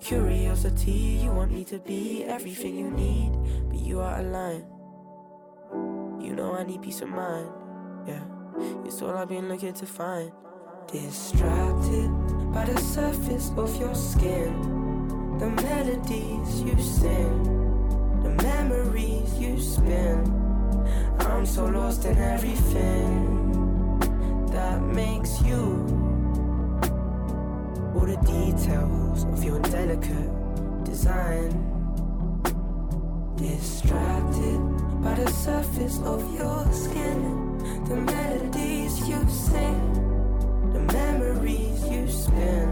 [0.00, 3.32] Curiosity, you want me to be everything you need.
[3.70, 4.73] But you are a line.
[6.34, 7.48] Know I need peace of mind.
[8.08, 8.20] Yeah,
[8.84, 10.32] it's all I've been looking to find.
[10.90, 12.10] Distracted
[12.52, 15.38] by the surface of your skin.
[15.38, 17.44] The melodies you sing,
[18.24, 20.24] the memories you spin.
[21.20, 24.00] I'm so lost in everything
[24.50, 25.86] that makes you.
[27.94, 31.73] All the details of your delicate design.
[33.36, 34.60] Distracted
[35.02, 42.68] by the surface of your skin, the melodies you sing, the memories you spin.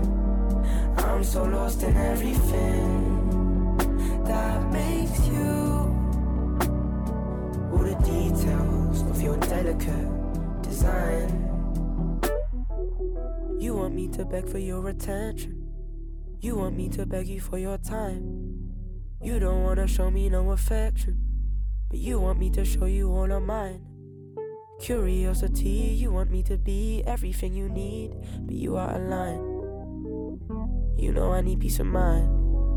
[0.99, 3.77] I'm so lost in everything
[4.25, 5.51] that makes you.
[7.73, 11.51] All the details of your delicate design.
[13.59, 15.69] You want me to beg for your attention.
[16.41, 18.42] You want me to beg you for your time.
[19.23, 21.17] You don't wanna show me no affection,
[21.89, 23.81] but you want me to show you all of mine.
[24.81, 28.11] Curiosity, you want me to be everything you need,
[28.47, 29.41] but you are a line.
[30.97, 32.29] You know I need peace of mind,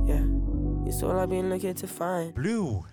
[0.07, 0.87] yeah.
[0.87, 2.33] It's all I've been looking to find.
[2.33, 2.83] Blue.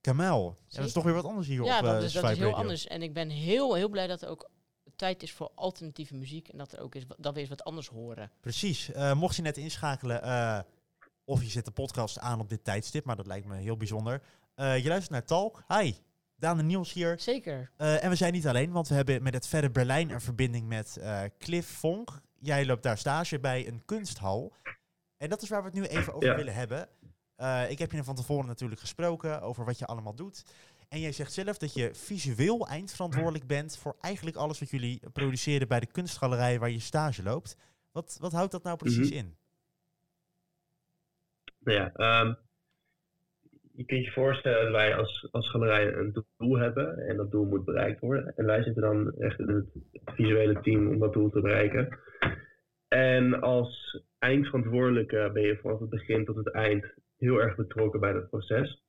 [0.00, 0.56] Kamel.
[0.68, 2.30] Ja, dat is toch weer wat anders hier Ja, op dat eh, is, dat is
[2.30, 2.60] heel Radio.
[2.60, 2.86] anders.
[2.86, 4.50] En ik ben heel, heel blij dat er ook
[4.96, 6.48] tijd is voor alternatieve muziek.
[6.48, 8.30] En dat, er ook is, dat we eens wat anders horen.
[8.40, 8.92] Precies.
[8.92, 10.58] Eh, mocht je net inschakelen, eh,
[11.24, 14.22] of je zet de podcast aan op dit tijdstip, maar dat lijkt me heel bijzonder.
[14.54, 15.64] Eh, je luistert naar Talk.
[15.68, 15.92] Hi,
[16.36, 17.20] Daan en Niels hier.
[17.20, 17.70] Zeker.
[17.76, 20.66] Eh, en we zijn niet alleen, want we hebben met het Verre Berlijn een verbinding
[20.68, 22.20] met eh, Cliff Vonk.
[22.38, 24.52] Jij loopt daar stage bij een kunsthal.
[25.16, 26.36] En dat is waar we het nu even over Ja.
[26.36, 26.88] willen hebben.
[27.36, 30.42] Eh, ik heb je van tevoren natuurlijk gesproken over wat je allemaal doet.
[30.88, 35.68] En jij zegt zelf dat je visueel eindverantwoordelijk bent voor eigenlijk alles wat jullie produceren
[35.68, 37.56] bij de kunstgalerij waar je stage loopt.
[37.92, 39.16] Wat, wat houdt dat nou precies Mhm.
[39.18, 39.36] in?
[41.64, 42.34] Nou ja, ehm,
[43.72, 47.44] je kunt je voorstellen dat wij als, als galerij een doel hebben en dat doel
[47.44, 48.36] moet bereikt worden.
[48.36, 49.66] En wij zitten dan echt in het
[50.04, 51.98] visuele team om dat doel te bereiken.
[52.88, 58.12] En als eindverantwoordelijke ben je vanaf het begin tot het eind heel erg betrokken bij
[58.12, 58.82] dat proces.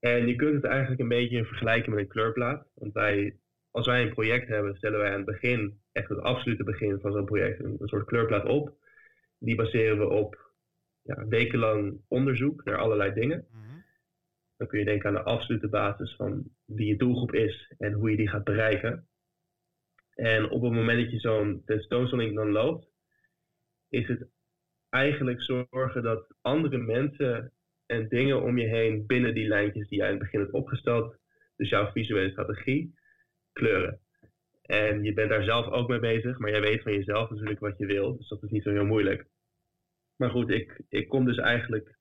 [0.00, 2.66] En je kunt het eigenlijk een beetje vergelijken met een kleurplaat.
[2.74, 3.36] Want wij,
[3.70, 7.12] als wij een project hebben, stellen wij aan het begin, echt het absolute begin van
[7.12, 8.72] zo'n project, een, een soort kleurplaat op.
[9.38, 10.49] Die baseren we op
[11.16, 13.46] ja, wekenlang onderzoek naar allerlei dingen.
[14.56, 18.10] Dan kun je denken aan de absolute basis van wie je doelgroep is en hoe
[18.10, 19.08] je die gaat bereiken.
[20.14, 22.86] En op het moment dat je zo'n tentoonstelling dan loopt,
[23.88, 24.28] is het
[24.88, 27.52] eigenlijk zorgen dat andere mensen
[27.86, 31.16] en dingen om je heen binnen die lijntjes die jij in het begin hebt opgesteld,
[31.56, 32.94] dus jouw visuele strategie,
[33.52, 34.00] kleuren.
[34.62, 37.78] En je bent daar zelf ook mee bezig, maar jij weet van jezelf natuurlijk wat
[37.78, 39.26] je wil, dus dat is niet zo heel moeilijk.
[40.20, 41.98] Maar goed, ik, ik kom dus eigenlijk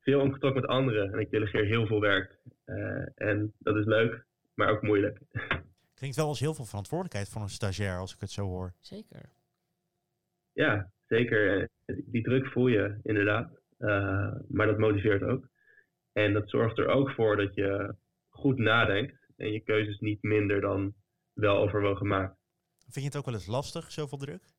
[0.00, 2.38] veel in contact met anderen en ik delegeer heel veel werk.
[2.64, 4.24] Eh, en dat is leuk,
[4.54, 5.18] maar ook moeilijk.
[5.94, 8.74] Klinkt wel als heel veel verantwoordelijkheid voor een stagiair als ik het zo hoor.
[8.80, 9.28] Zeker.
[10.52, 11.68] Ja, zeker.
[11.86, 13.50] Die druk voel je inderdaad.
[13.78, 15.48] Eh, maar dat motiveert ook.
[16.12, 17.94] En dat zorgt er ook voor dat je
[18.28, 20.94] goed nadenkt en je keuzes niet minder dan
[21.32, 22.36] wel overwogen maakt.
[22.78, 24.55] Vind je het ook wel eens lastig, zoveel druk?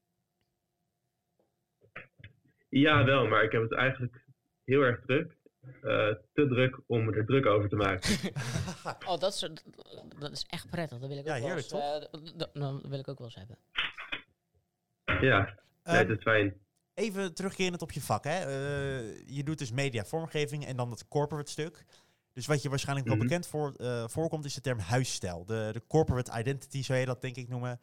[2.69, 4.25] Ja, wel, maar ik heb het eigenlijk
[4.63, 5.35] heel erg druk.
[5.81, 8.09] Eh, te druk om er druk over te maken.
[9.07, 9.39] Oh, dat is,
[10.19, 10.99] dat is echt prettig.
[10.99, 13.17] Dat wil ik Ja, ook wel heerlijk, eens, eh, d- d- dat wil ik ook
[13.17, 13.57] wel eens hebben.
[15.21, 15.39] ja,
[15.83, 16.53] nee, Ehm, dat is fijn.
[16.93, 18.23] Even terugkerend op je vak.
[18.23, 18.29] Hè.
[18.39, 21.85] Eh, je doet dus media vormgeving en dan het corporate stuk.
[22.33, 23.25] Dus wat je waarschijnlijk wel Mhm.
[23.27, 25.45] bekend voor, eh, voorkomt is de term huisstijl.
[25.45, 27.79] De, de corporate identity zou je dat denk ik noemen.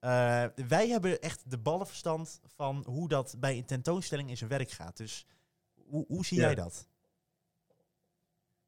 [0.00, 4.70] Eh, wij hebben echt de ballenverstand van hoe dat bij een tentoonstelling in zijn werk
[4.70, 4.96] gaat.
[4.96, 5.26] Dus
[5.74, 6.44] hoe, hoe zie Ja.
[6.44, 6.88] jij dat?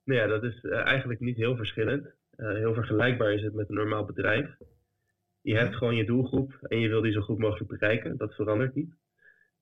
[0.04, 2.06] Nou ja, dat is eh, eigenlijk niet heel verschillend.
[2.30, 4.56] Eh, heel vergelijkbaar is het met een normaal bedrijf.
[5.40, 8.16] Je hebt gewoon je doelgroep en je wil die zo goed mogelijk bereiken.
[8.16, 8.94] Dat verandert niet.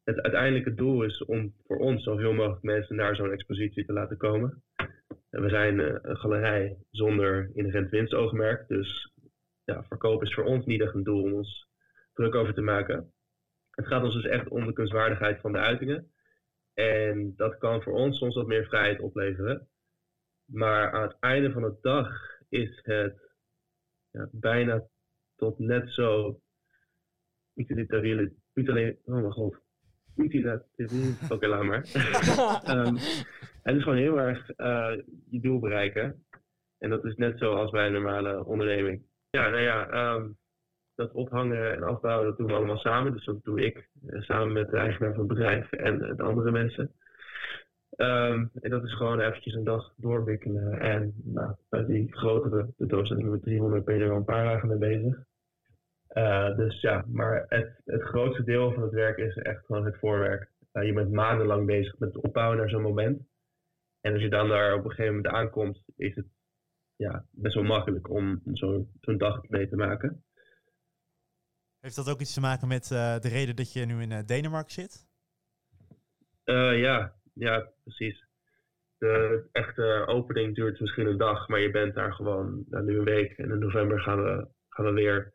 [0.05, 4.17] Het uiteindelijke doel is om voor ons zoveel mogelijk mensen naar zo'n expositie te laten
[4.17, 4.63] komen.
[5.31, 8.69] En we zijn een galerij zonder inherent winstoogmerk.
[8.69, 9.13] Dus
[9.65, 11.69] ja, verkoop is voor ons niet echt een doel om ons
[12.13, 13.13] druk over te maken.
[13.71, 16.11] Het gaat ons dus echt om de kunstwaardigheid van de uitingen.
[16.75, 19.69] En dat kan voor ons soms wat meer vrijheid opleveren.
[20.45, 23.35] Maar aan het einde van de dag is het
[24.11, 24.87] ja, bijna
[25.37, 26.41] tot net zo
[27.55, 29.61] utilitariële, utilitariële, oh mijn god,
[31.31, 31.85] oké, laat maar.
[32.65, 32.95] Ehm,
[33.63, 34.93] het is gewoon heel erg eh,
[35.31, 36.25] je doel bereiken.
[36.79, 39.03] En dat is net zo als bij een normale onderneming.
[39.31, 40.29] Ja, nou ja, ehm,
[40.95, 43.13] dat ophangen en afbouwen, dat doen we allemaal samen.
[43.13, 46.23] Dus dat doe ik eh, samen met de eigenaar van het bedrijf en eh, de
[46.23, 46.93] andere mensen.
[47.91, 50.81] Ehm, en dat is gewoon eventjes een dag doorwikkelen.
[50.81, 54.79] En nou, bij die grotere tentoonstelling met 300 ben je er een paar dagen mee
[54.79, 55.25] bezig.
[56.09, 59.99] Eh, dus ja, maar het, het grootste deel van het werk is echt gewoon het
[59.99, 60.51] voorwerk.
[60.73, 63.23] Je bent maandenlang bezig met het opbouwen naar zo'n moment.
[64.01, 66.27] En als je dan daar op een gegeven moment aankomt, is het
[67.01, 70.25] ja, best wel makkelijk om, om zo'n dag mee te maken.
[71.81, 74.25] Heeft dat ook iets te maken met eh, de reden dat je nu in eh,
[74.27, 75.07] Denemarken zit?
[76.45, 78.25] Eh, ja, ja, precies.
[78.99, 83.05] De echte opening duurt misschien een dag, maar je bent daar gewoon nou, nu een
[83.05, 83.39] week.
[83.39, 85.33] En in november gaan we, gaan we weer.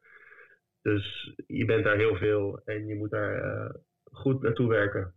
[0.81, 3.71] Dus je bent daar heel veel en je moet daar
[4.03, 5.13] goed naartoe werken.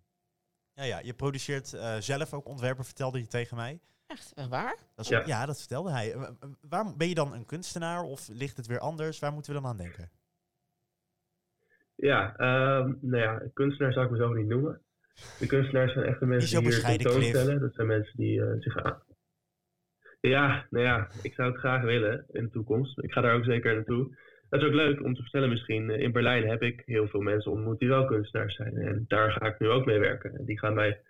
[0.75, 0.99] Ja, ja.
[0.99, 1.67] Je produceert
[1.99, 3.81] zelf ook ontwerpen, vertelde je tegen mij.
[4.09, 4.77] Echt, waar?
[4.95, 5.23] Dat is, Ja.
[5.27, 5.47] ja.
[5.47, 6.15] dat vertelde hij.
[6.69, 9.19] Waar, ben je dan een kunstenaar of ligt het weer anders?
[9.19, 10.11] Waar moeten we dan aan denken?
[11.95, 14.81] Ja, ehm, nou ja, kunstenaar zou ik mezelf niet noemen.
[15.39, 17.61] De kunstenaars zijn echt de mensen die hier tentoonstellen.
[17.61, 19.03] Dat zijn mensen die eh, zich aan...
[20.21, 22.99] Ja, nou ja, ik zou het graag willen in de toekomst.
[22.99, 24.17] Ik ga daar ook zeker naartoe.
[24.49, 25.91] Dat is ook leuk om te vertellen misschien.
[25.91, 28.77] eh, In Berlijn heb ik heel veel mensen ontmoet die wel kunstenaars zijn.
[28.77, 30.35] En daar ga ik nu ook mee werken.
[30.35, 31.01] En die gaan mij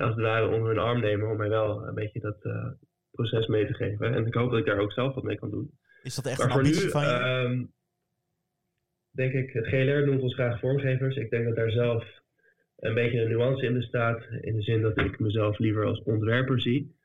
[0.00, 2.66] als het ware onder hun arm nemen om mij wel een beetje dat eh,
[3.10, 4.14] proces mee te geven.
[4.14, 5.70] En ik hoop dat ik daar ook zelf wat mee kan doen.
[6.02, 7.08] Is dat echt Maar een ambitie nu, van je?
[7.08, 7.64] ehm,
[9.10, 11.16] denk ik, het GLR noemt ons graag vormgevers.
[11.16, 12.04] Ik denk dat daar zelf
[12.76, 14.22] een beetje een nuance in bestaat.
[14.40, 16.98] In de zin dat ik mezelf liever als ontwerper zie.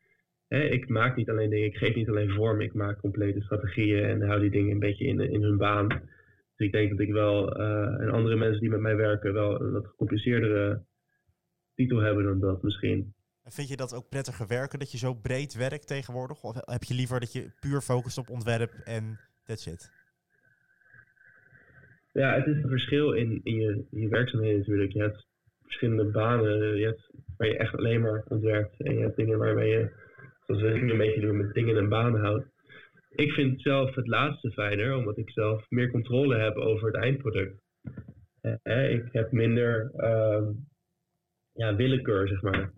[0.48, 2.62] Ik maak niet alleen dingen, ik geef niet alleen vorm.
[2.62, 5.88] Ik maak complete strategieën en hou die dingen een beetje in, in hun baan.
[5.88, 9.62] Dus ik denk dat ik wel, eh, en andere mensen die met mij werken, wel
[9.62, 10.82] een wat gecompliceerdere
[11.76, 13.14] titel hebben dan dat misschien.
[13.44, 16.44] En Vind je dat ook prettiger werken, dat je zo breed werkt tegenwoordig?
[16.44, 19.92] Of heb je liever dat je puur focust op ontwerp en that's it?
[22.12, 24.92] Ja, het is een verschil in, in, je, in je werkzaamheden natuurlijk.
[24.92, 25.28] Je hebt
[25.62, 26.78] verschillende banen.
[26.78, 28.82] Je hebt waar je echt alleen maar ontwerpt.
[28.82, 29.92] En je hebt dingen waarbij je,
[30.46, 32.46] zoals we nu een beetje doen, met dingen en banen houdt.
[33.10, 37.62] Ik vind zelf het laatste fijner, omdat ik zelf meer controle heb over het eindproduct.
[38.42, 40.52] Eh, eh, ik heb minder ehm,
[41.56, 42.72] ja, willekeur, zeg maar.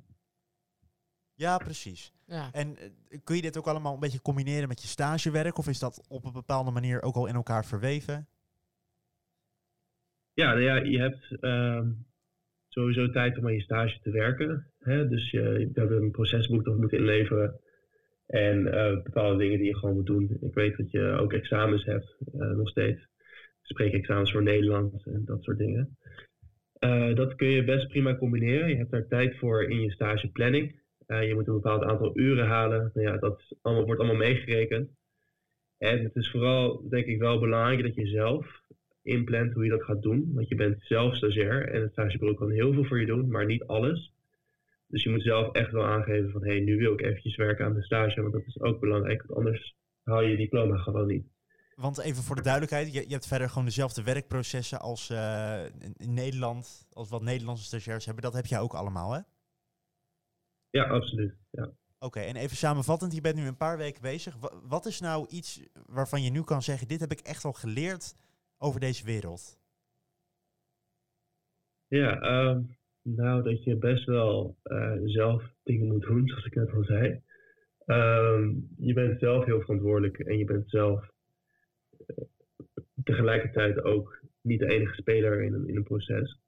[1.34, 2.14] Ja, precies.
[2.26, 2.50] Ja.
[2.52, 5.58] En eh, kun je dit ook allemaal een beetje combineren met je stagewerk?
[5.58, 8.28] Of is dat op een bepaalde manier ook al in elkaar verweven?
[10.34, 11.92] Ja, nou ja, je hebt ehm,
[12.68, 14.72] sowieso tijd om aan je stage te werken.
[14.80, 15.08] Hè?
[15.08, 17.60] Dus je, je hebt een procesboek dat moet inleveren.
[18.28, 20.38] En eh, bepaalde dingen die je gewoon moet doen.
[20.42, 23.08] Ik weet dat je ook examens hebt, eh, nog steeds.
[23.62, 25.98] Spreekexamens voor Nederland en dat soort dingen.
[26.88, 28.70] Eh, dat kun je best prima combineren.
[28.70, 30.80] Je hebt daar tijd voor in je stageplanning.
[31.06, 32.92] Eh, je moet een bepaald aantal uren halen.
[32.94, 34.90] Nou ja, dat allemaal, wordt allemaal meegerekend.
[35.78, 38.62] En het is vooral, denk ik, wel belangrijk dat je zelf
[39.04, 40.32] inplant hoe je dat gaat doen.
[40.34, 43.46] Want je bent zelf stagiair en het stagebureau kan heel veel voor je doen, maar
[43.46, 44.14] niet alles.
[44.88, 47.66] Dus je moet zelf echt wel aangeven van, hé, hey, nu wil ik eventjes werken
[47.66, 51.08] aan de stage, want dat is ook belangrijk, want anders haal je je diploma gewoon
[51.08, 51.26] niet.
[51.82, 55.66] Want even voor de duidelijkheid, je, je hebt verder gewoon dezelfde werkprocessen als eh,
[55.98, 58.24] in, Nederland, als wat Nederlandse stagiairs hebben.
[58.24, 59.20] Dat heb jij ook allemaal, hè?
[60.70, 61.34] Ja, absoluut.
[61.50, 61.72] Ja.
[62.00, 64.36] Oké, en even samenvattend, je bent nu een paar weken bezig.
[64.36, 67.54] Wa- wat is nou iets waarvan je nu kan zeggen, dit heb ik echt al
[67.54, 68.16] geleerd
[68.58, 69.60] over deze wereld?
[71.88, 72.62] Ja, ehm,
[73.02, 77.22] nou dat je best wel eh, zelf dingen moet doen, zoals ik net al zei.
[77.86, 81.16] Ehm, je bent zelf heel verantwoordelijk en je bent zelf
[83.08, 86.40] tegelijkertijd ook niet de enige speler in een, in een proces.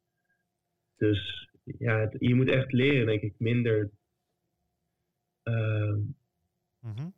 [0.98, 3.90] Dus ja, het- je moet echt leren, denk ik, minder,
[5.44, 6.00] ehm,
[6.80, 7.10] Mhm.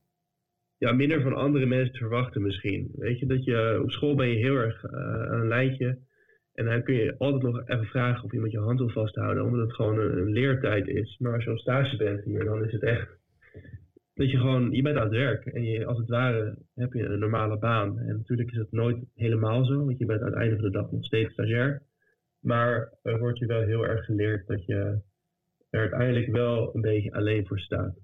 [0.78, 2.92] ja, minder van andere mensen te verwachten misschien.
[2.96, 4.92] Weet je, dat je op school ben je heel erg eh,
[5.32, 6.00] aan een lijntje.
[6.54, 9.60] En dan kun je altijd nog even vragen of iemand je hand wil vasthouden, omdat
[9.68, 11.18] het gewoon een, een leertijd is.
[11.20, 13.20] Maar als je op stage bent hier, dan is het echt
[14.14, 15.46] dat je gewoon, je bent aan het werk.
[15.46, 18.00] En je, als het ware heb je een normale baan.
[18.00, 20.72] En natuurlijk is het nooit helemaal zo, want je bent aan het einde van de
[20.72, 21.82] dag nog steeds stagiair.
[22.40, 25.02] Maar er wordt je wel heel erg geleerd dat je
[25.70, 27.96] er uiteindelijk wel een beetje alleen voor staat.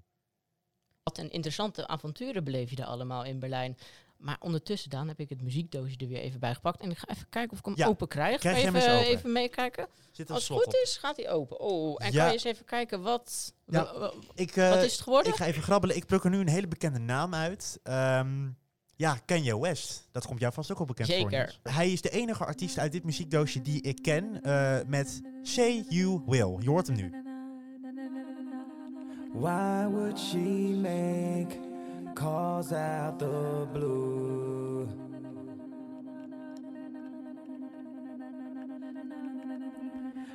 [1.02, 3.76] Wat een interessante avonturen beleef je daar allemaal in Berlijn.
[4.18, 6.80] Maar ondertussen, Daan, heb ik het muziekdoosje er weer even bij gepakt.
[6.80, 8.38] En ik ga even kijken of ik hem Ja, open krijg.
[8.40, 9.06] krijg even, eens open.
[9.06, 9.86] even meekijken?
[10.10, 10.72] Zit Als het goed op.
[10.82, 11.60] is, gaat hij open.
[11.60, 12.18] Oh, en Ja.
[12.18, 13.54] kan je eens even kijken wat...
[13.66, 15.32] Ja, Ik, eh, wat is het geworden?
[15.32, 15.96] ik ga even grabbelen.
[15.96, 17.80] Ik pluk er nu een hele bekende naam uit.
[17.82, 18.48] Ehm,
[18.96, 20.08] Ja, Kanye West.
[20.12, 21.16] Dat komt jou vast ook wel bekend voor.
[21.30, 21.38] Zeker.
[21.62, 21.76] Niels.
[21.76, 26.22] Hij is de enige artiest uit dit muziekdoosje die ik ken eh, met Say You
[26.26, 26.56] Will.
[26.60, 27.10] Je hoort hem nu.
[29.32, 30.38] Why would she
[30.82, 31.67] make
[32.18, 34.88] calls out the blue?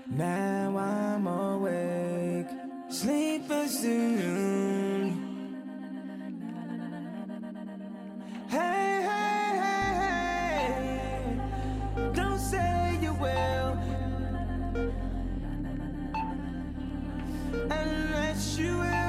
[0.09, 2.47] Now I'm awake,
[2.87, 5.11] sleepless soon.
[8.47, 11.39] Hey, hey, hey, hey,
[12.13, 13.77] don't say you will.
[17.69, 19.02] Unless you will,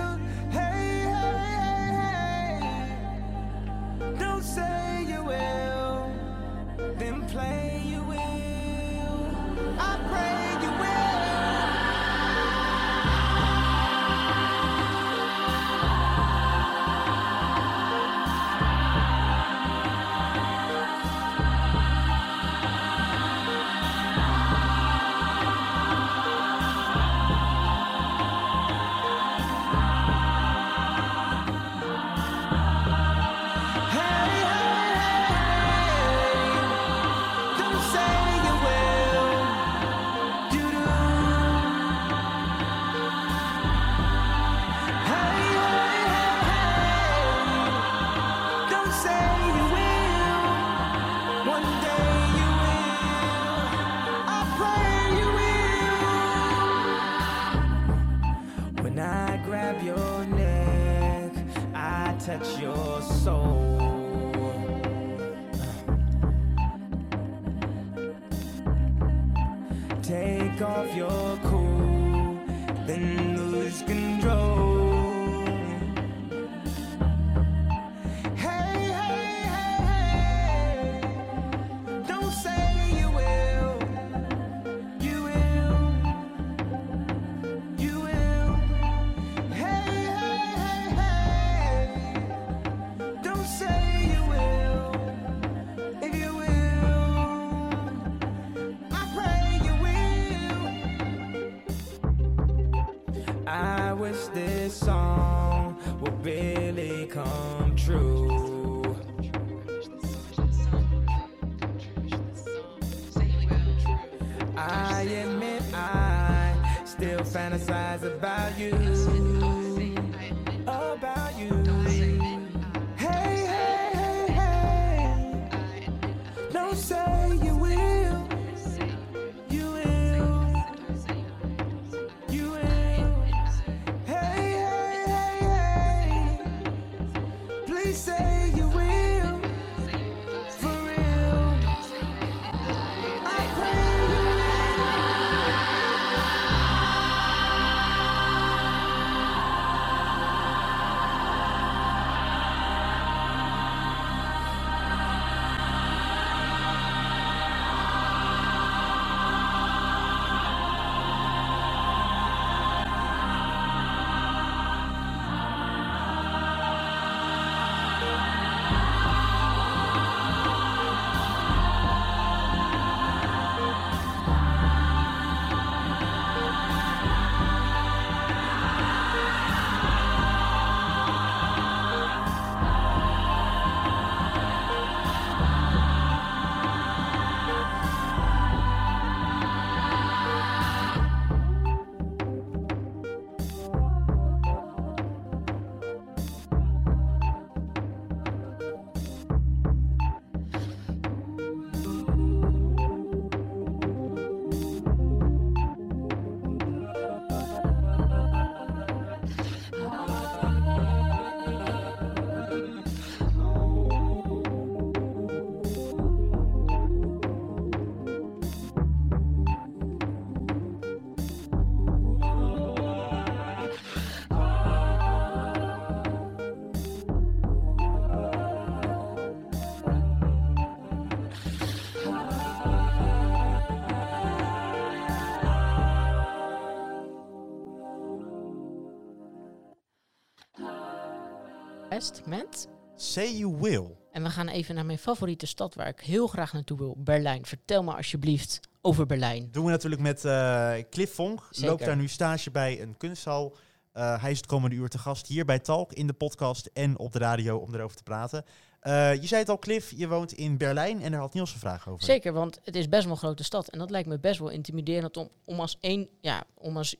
[241.94, 242.68] West met.
[242.96, 243.96] Say You Will.
[244.12, 247.46] En we gaan even naar mijn favoriete stad waar ik heel graag naartoe wil, Berlijn.
[247.46, 249.48] Vertel me alsjeblieft over Berlijn.
[249.50, 251.46] Doen we natuurlijk met eh, Cliff Vonk.
[251.50, 251.70] Zeker.
[251.70, 253.56] Loopt daar nu stage bij een kunsthal.
[253.92, 256.98] Eh, hij is het komende uur te gast hier bij Talk in de podcast en
[256.98, 258.44] op de radio om erover te praten.
[258.80, 261.58] Eh, je zei het al, Cliff, je woont in Berlijn en daar had Niels een
[261.58, 262.04] vraag over.
[262.04, 263.68] Zeker, want het is best wel een grote stad.
[263.68, 266.96] En dat lijkt me best wel intimiderend om, om als één, ja, om als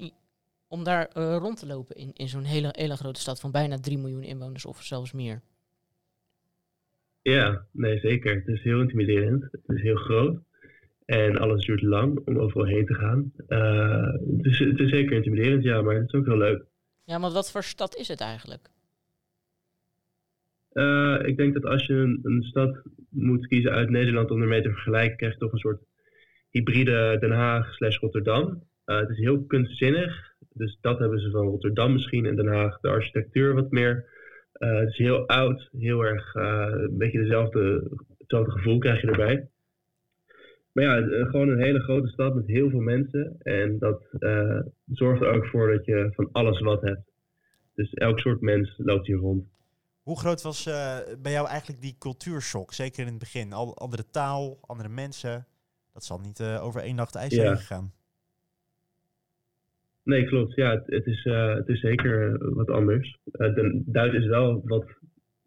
[0.74, 3.78] om daar eh, rond te lopen in, in zo'n hele, hele grote stad van bijna
[3.78, 5.40] 3 miljoen inwoners of zelfs meer.
[7.22, 8.34] Ja, nee, zeker.
[8.34, 9.42] Het is heel intimiderend.
[9.42, 10.38] Het is heel groot.
[11.04, 13.32] En alles duurt lang om overal heen te gaan.
[13.46, 16.64] Eh, het, is, het is zeker intimiderend, ja, maar het is ook heel leuk.
[17.04, 18.70] Ja, maar wat voor stad is het eigenlijk?
[20.72, 24.62] Eh, ik denk dat als je een, een stad moet kiezen uit Nederland om ermee
[24.62, 25.82] te vergelijken, krijg je toch een soort
[26.50, 28.62] hybride Den Haag slash Rotterdam.
[28.84, 32.88] Het is heel kunstzinnig, dus dat hebben ze van Rotterdam misschien en Den Haag de
[32.88, 34.12] architectuur wat meer.
[34.52, 39.06] Eh, het is heel oud, heel erg eh, een beetje dezelfde, hetzelfde gevoel krijg je
[39.06, 39.48] erbij.
[40.72, 43.36] Maar ja, eh, gewoon een hele grote stad met heel veel mensen.
[43.42, 44.02] En dat
[44.92, 47.12] zorgt er ook voor dat je van alles wat hebt.
[47.74, 49.44] Dus elk soort mens loopt hier rond.
[50.02, 50.64] Hoe groot was
[51.22, 52.72] bij jou eigenlijk die cultuurshock?
[52.72, 53.52] Zeker in het begin.
[53.52, 55.46] Al, andere taal, andere mensen.
[55.92, 57.42] Dat zal niet over één nacht ijs Ja.
[57.42, 57.92] zijn gegaan.
[60.04, 60.54] Nee, klopt.
[60.54, 63.18] Ja, het, het is, eh, het is zeker eh, wat anders.
[63.32, 64.84] Eh, de Duits is wel wat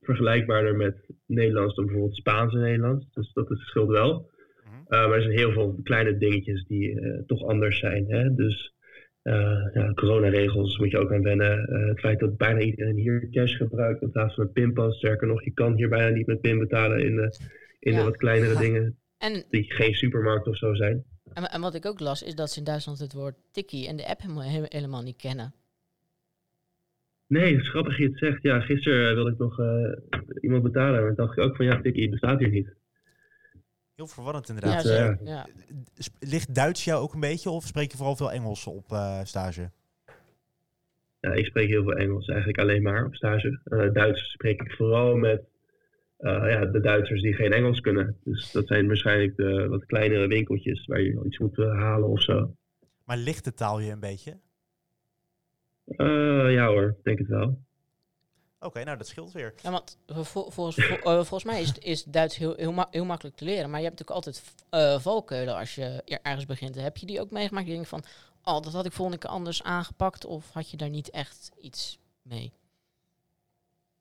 [0.02, 0.96] vergelijkbaarder met
[1.26, 3.08] Nederlands dan bijvoorbeeld Spaans en Nederlands.
[3.14, 4.30] Dus dat is, scheelt wel.
[4.64, 4.94] Mhm.
[4.94, 8.06] Eh, maar er zijn heel veel kleine dingetjes die eh, toch anders zijn.
[8.08, 8.36] Hè?
[8.36, 8.76] Dus
[9.22, 11.68] eh ja, coronaregels moet je ook aan wennen.
[11.68, 14.98] Eh, het feit dat bijna iedereen hier cash gebruikt in plaats van een pinpas.
[14.98, 17.40] Sterker nog, je kan hier bijna niet met pin betalen in de,
[17.80, 21.04] in de wat kleinere dingen En, die geen supermarkt of zo zijn.
[21.34, 23.96] En, en wat ik ook las, is dat ze in Duitsland het woord tikkie en
[23.98, 25.54] de app helemaal, he- helemaal niet kennen.
[27.28, 28.42] Nee, het is grappig dat je het zegt.
[28.44, 31.02] Ja, gisteren eh, wilde ik nog eh, iemand betalen.
[31.04, 32.74] Maar dacht ik ook van ja, Tikkie bestaat hier niet.
[33.96, 34.84] Heel verwarrend inderdaad.
[35.24, 35.48] Ja.
[36.20, 39.72] Ligt Duits jou ook een beetje of spreek je vooral veel Engels op eh, stage?
[41.20, 43.60] Ja, ik spreek heel veel Engels, eigenlijk alleen maar op stage.
[43.64, 45.42] Eh, Duits spreek ik vooral met
[46.20, 48.18] ja, de Duitsers die geen Engels kunnen.
[48.24, 52.22] Dus dat zijn waarschijnlijk de wat kleinere winkeltjes waar je iets moet eh, halen of
[52.22, 52.56] zo.
[53.06, 54.38] Maar ligt de taal je een beetje?
[55.86, 57.60] Eh, ja hoor, denk het wel.
[58.60, 59.54] Oké, nou dat scheelt weer.
[59.64, 63.06] Ja, want vol- volgens, vol- eh, volgens mij is, is Duits heel, heel, ma- heel
[63.06, 63.70] makkelijk te leren.
[63.70, 66.76] Maar je hebt natuurlijk altijd eh, valkuilen als je er ergens begint.
[66.76, 67.68] Heb je die ook meegemaakt?
[67.68, 68.04] Je denkt van,
[68.44, 70.26] oh, dat had ik volgende keer anders aangepakt.
[70.26, 72.52] Of had je daar niet echt iets mee?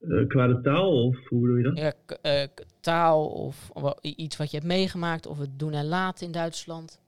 [0.01, 1.78] Eh, qua de taal of hoe bedoel je dat?
[1.78, 1.92] Ja,
[2.22, 2.49] eh,
[2.80, 3.70] taal of
[4.03, 5.26] iets wat je hebt meegemaakt.
[5.26, 7.01] Of het doen en laten in Duitsland.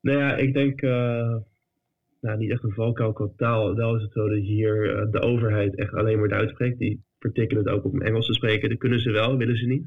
[0.00, 1.36] Nou ja, ik denk, eh,
[2.20, 3.74] nou niet echt een valkuil qua taal.
[3.74, 6.78] Wel is het zo dat hier de overheid echt alleen maar Duits spreekt.
[6.78, 8.68] Die vertikken het ook om Engels te spreken.
[8.68, 9.86] Dat kunnen ze wel, willen ze niet.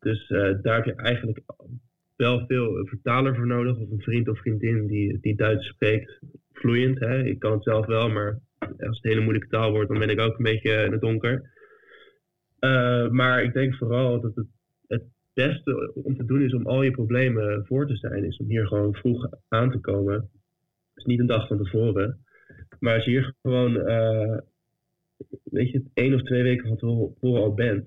[0.00, 0.28] Dus
[0.62, 1.40] daar heb je eigenlijk
[2.16, 3.78] wel veel een vertaler voor nodig.
[3.78, 6.20] Of een vriend of vriendin die, die Duits spreekt.
[6.52, 7.24] Vloeiend, hè.
[7.24, 10.10] Ik kan het zelf wel, maar als het een hele moeilijke taal wordt, dan ben
[10.10, 11.52] ik ook een beetje in het donker.
[12.58, 14.46] Eh, maar ik denk vooral dat het
[14.86, 15.02] het
[15.32, 18.24] beste om te doen is om al je problemen voor te zijn.
[18.24, 20.30] Is om hier gewoon vroeg aan te komen.
[20.94, 22.18] Dus niet een dag van tevoren.
[22.78, 24.38] Maar als je hier gewoon, eh,
[25.44, 27.84] weet je, één of twee weken van tevoren al bent.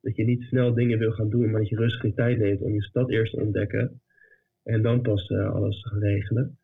[0.00, 2.60] Dat je niet snel dingen wil gaan doen, maar dat je rustig je tijd neemt
[2.60, 4.00] om je stad eerst te ontdekken.
[4.62, 6.58] En dan pas eh, alles te gaan regelen.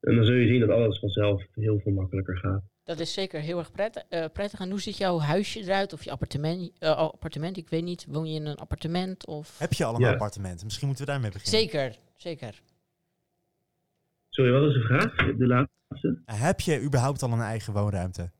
[0.00, 2.62] En dan zul je zien dat alles vanzelf heel veel makkelijker gaat.
[2.88, 4.02] Dat is zeker heel erg prettig.
[4.08, 4.60] eh, prettig.
[4.60, 5.92] En hoe ziet jouw huisje eruit?
[5.92, 6.70] Of je appartement?
[6.78, 8.06] eh, appartement, ik weet niet.
[8.08, 9.26] Woon je in een appartement?
[9.26, 9.58] Of...
[9.58, 10.12] Heb je allemaal Ja.
[10.12, 10.64] appartementen?
[10.66, 11.60] Misschien moeten we daarmee beginnen.
[11.60, 12.60] Zeker, zeker.
[14.28, 15.14] Sorry, wat is de vraag?
[15.36, 16.22] De laatste?
[16.24, 18.30] Heb je überhaupt al een eigen woonruimte?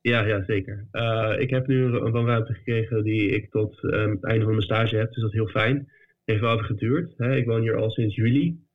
[0.00, 0.86] Ja, ja zeker.
[0.90, 4.62] Eh, ik heb nu een woonruimte gekregen die ik tot ehm, het einde van mijn
[4.62, 5.76] stage heb, dus dat is heel fijn.
[5.76, 5.86] Het
[6.24, 7.14] heeft wel even geduurd.
[7.16, 7.36] Hè.
[7.36, 8.66] Ik woon hier al sinds juli.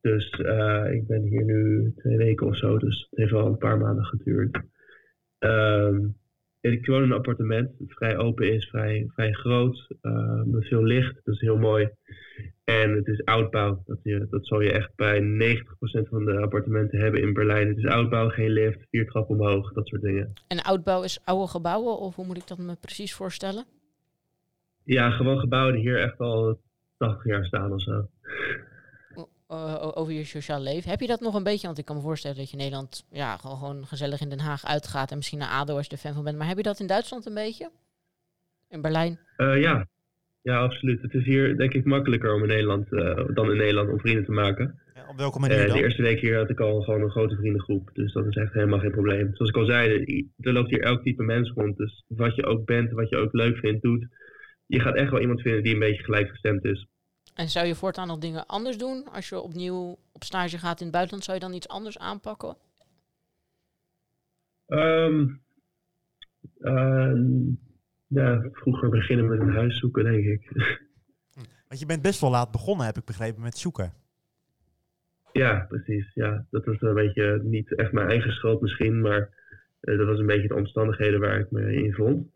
[0.00, 3.58] Dus eh, ik ben hier nu twee weken of zo, dus het heeft wel een
[3.58, 4.60] paar maanden geduurd.
[5.38, 6.06] Ehm,
[6.60, 10.82] ik woon in een appartement dat vrij open is, vrij, vrij groot, eh, met veel
[10.82, 11.90] licht, dat is heel mooi.
[12.64, 13.82] En het is oudbouw.
[13.86, 17.68] Dat, je, dat zal je echt bij 90% van de appartementen hebben in Berlijn.
[17.68, 20.32] Het is oudbouw, geen lift, vier trappen omhoog, dat soort dingen.
[20.48, 21.98] En oudbouw is oude gebouwen?
[21.98, 23.64] Of hoe moet ik dat me precies voorstellen?
[24.84, 26.60] Ja, gewoon gebouwen die hier echt al
[26.96, 28.08] 80 jaar staan of zo.
[29.48, 30.90] Eh, over je sociaal leven.
[30.90, 31.66] Heb je dat nog een beetje?
[31.66, 34.40] Want ik kan me voorstellen dat je in Nederland ja, gewoon, gewoon gezellig in Den
[34.40, 36.36] Haag uitgaat en misschien naar ADO als je er fan van bent.
[36.36, 37.70] Maar heb je dat in Duitsland een beetje?
[38.68, 39.18] In Berlijn?
[39.36, 39.86] Eh, ja.
[40.42, 41.02] ja, absoluut.
[41.02, 44.24] Het is hier denk ik makkelijker om in Nederland, eh, dan in Nederland om vrienden
[44.24, 44.80] te maken.
[44.94, 45.76] Ja, op welke manier dan?
[45.76, 47.90] de eerste week hier had ik al gewoon een grote vriendengroep.
[47.92, 49.30] Dus dat is echt helemaal geen probleem.
[49.34, 50.04] Zoals ik al zei,
[50.40, 51.76] er loopt hier elk type mens rond.
[51.76, 54.06] Dus wat je ook bent, wat je ook leuk vindt, doet.
[54.66, 56.86] Je gaat echt wel iemand vinden die een beetje gelijkgestemd is.
[57.38, 59.08] En zou je voortaan nog dingen anders doen?
[59.12, 62.56] Als je opnieuw op stage gaat in het buitenland, zou je dan iets anders aanpakken?
[64.66, 65.26] Ehm,
[66.60, 67.22] ehm,
[68.06, 70.50] ja, vroeger beginnen met een huis zoeken, denk ik.
[71.68, 73.92] Want je bent best wel laat begonnen, heb ik begrepen, met zoeken.
[75.32, 76.14] ja, precies.
[76.14, 79.30] Ja, dat was een beetje niet echt mijn eigen schuld misschien, maar
[79.80, 82.26] eh, dat was een beetje de omstandigheden waar ik me in vond.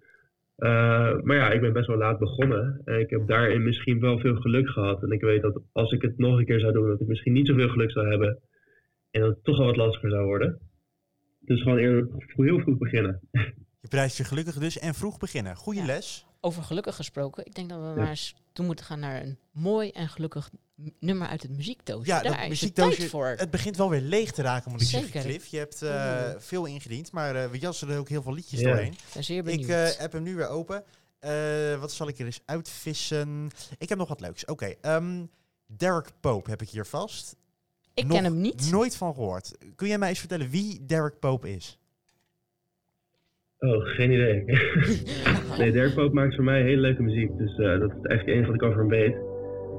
[0.57, 2.81] Eh, maar ja, ik ben best wel laat begonnen.
[2.85, 5.03] En ik heb daarin misschien wel veel geluk gehad.
[5.03, 7.33] En ik weet dat als ik het nog een keer zou doen, dat ik misschien
[7.33, 8.39] niet zoveel geluk zou hebben.
[9.11, 10.61] En dat het toch wel wat lastiger zou worden.
[11.41, 13.21] Dus gewoon eerder heel vroeg beginnen.
[13.81, 15.57] Je prijst je gelukkig dus en vroeg beginnen.
[15.57, 15.87] Goeie Ja.
[15.87, 16.27] les.
[16.41, 19.91] Over gelukkig gesproken, ik denk dat we maar eens toe moeten gaan naar een mooi
[19.91, 20.51] en gelukkig
[21.01, 22.07] nummer uit het muziekdoosje.
[22.07, 23.27] Ja, Daar dat is muziekdoosje, voor.
[23.27, 25.29] het begint wel weer leeg te raken, moet ik zeggen, Zeker.
[25.29, 25.47] Cliff.
[25.47, 28.93] Je hebt eh, veel ingediend, maar eh, we jassen er ook heel veel liedjes doorheen.
[28.93, 29.69] Ik ben zeer Ik benieuwd.
[29.71, 30.85] eh, heb hem nu weer open.
[31.19, 33.51] Eh, wat zal ik er eens uitvissen?
[33.79, 34.45] Ik heb nog wat leuks.
[34.45, 35.25] Oké, ehm,
[35.67, 37.37] Derek Pope heb ik hier vast.
[37.95, 38.71] ik nog ken hem niet.
[38.71, 39.53] Nooit van gehoord.
[39.77, 41.79] Kun jij mij eens vertellen wie Derek Pope is?
[43.67, 44.45] Oh, geen idee.
[45.59, 47.39] nee, Dirk Poop maakt voor mij hele leuke muziek.
[47.39, 49.17] Dus eh, dat is echt het enige wat ik over hem weet.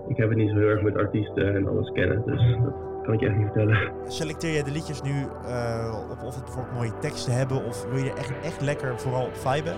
[0.07, 2.23] Ik heb het niet zo heel erg met artiesten en alles kennen.
[2.25, 2.73] Dus dat
[3.03, 3.91] kan ik je echt niet vertellen.
[4.07, 5.11] Selecteer jij de liedjes nu
[5.45, 8.99] eh, op of het bijvoorbeeld mooie teksten hebben of wil je er echt, echt lekker
[8.99, 9.75] vooral op viben?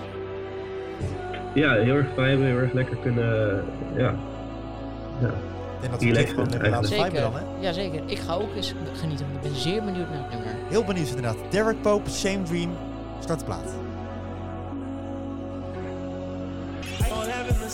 [1.54, 3.64] Ja, heel erg viben, heel erg lekker kunnen.
[3.96, 4.16] ja.
[5.22, 5.34] ja.
[5.82, 7.06] En dat Cliff gewoon lekker laten Zeker.
[7.06, 7.42] viben dan, hè?
[7.62, 8.02] Jazeker.
[8.06, 10.54] Ik ga ook eens genieten, want ik ben zeer benieuwd naar het nummer.
[10.70, 11.38] Heel benieuwd inderdaad.
[11.50, 12.70] Derek Pope, Same Dream.
[13.20, 13.85] Start de plaat.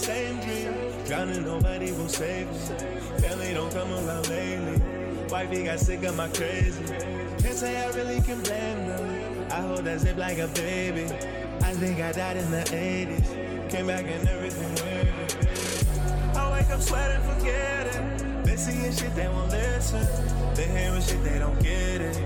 [0.02, 0.74] Same dream.
[1.06, 2.58] Drowning, nobody will save me.
[3.22, 4.82] Family don't come around lately.
[5.30, 6.84] Wifey got sick of my crazy.
[7.42, 9.52] Can't say I really can blame them.
[9.52, 11.06] I hold that zip like a baby.
[11.62, 13.70] I think I died in the 80s.
[13.70, 15.12] Came back and everything wavy.
[16.36, 18.44] I wake up sweating, forgetting.
[18.44, 20.06] They seeing shit, they won't listen.
[20.56, 22.18] They hearing shit, they don't get it.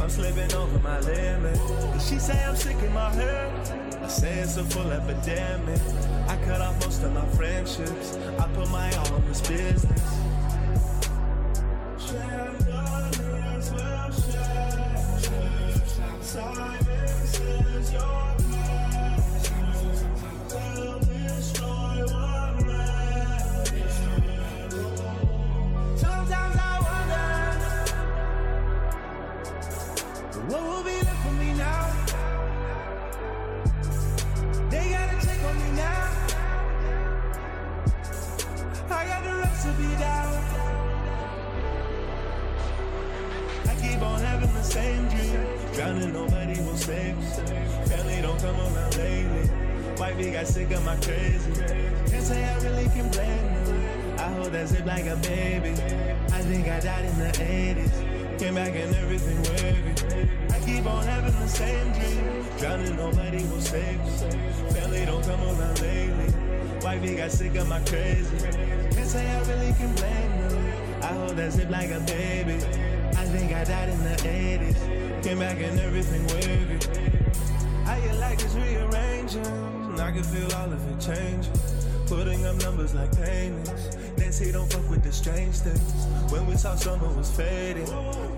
[0.00, 1.58] I'm slipping over my limit.
[1.58, 4.02] And she say I'm sick in my head.
[4.02, 5.80] I say it's a full epidemic.
[6.28, 8.16] I cut off most of my friendships.
[8.38, 10.21] I put my all on this business.
[58.52, 60.28] Came back and everything wavy.
[60.50, 62.44] I keep on having the same dream.
[62.58, 64.10] Drowning, nobody will save me.
[64.74, 66.34] Family don't come around lately.
[66.82, 68.36] Wifey got sick of my crazy.
[68.90, 71.02] Can't say I really can blame them.
[71.02, 72.56] I hold that zip like a baby.
[73.16, 75.22] I think I died in the 80s.
[75.22, 76.78] Came back and everything wavy.
[77.86, 79.98] How you like it's rearranging?
[79.98, 81.54] I can feel all of it changing.
[82.06, 83.96] Putting up numbers like paintings.
[84.32, 86.32] They say don't fuck with the strange things.
[86.32, 87.84] When we saw summer was fading,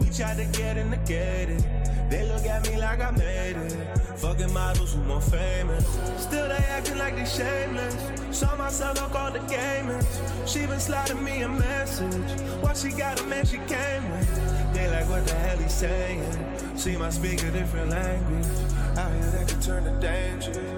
[0.00, 1.64] we tried to get in the gated.
[2.10, 3.72] They look at me like I made it.
[4.18, 5.86] Fucking models who more famous.
[6.20, 7.94] Still they acting like they shameless.
[8.36, 10.04] Saw myself on the gamers.
[10.48, 12.40] She been sliding me a message.
[12.60, 14.74] Why she got a man she came with?
[14.74, 16.76] They like what the hell he saying.
[16.76, 18.46] See my speak a different language.
[18.98, 20.73] Out here that could turn to danger.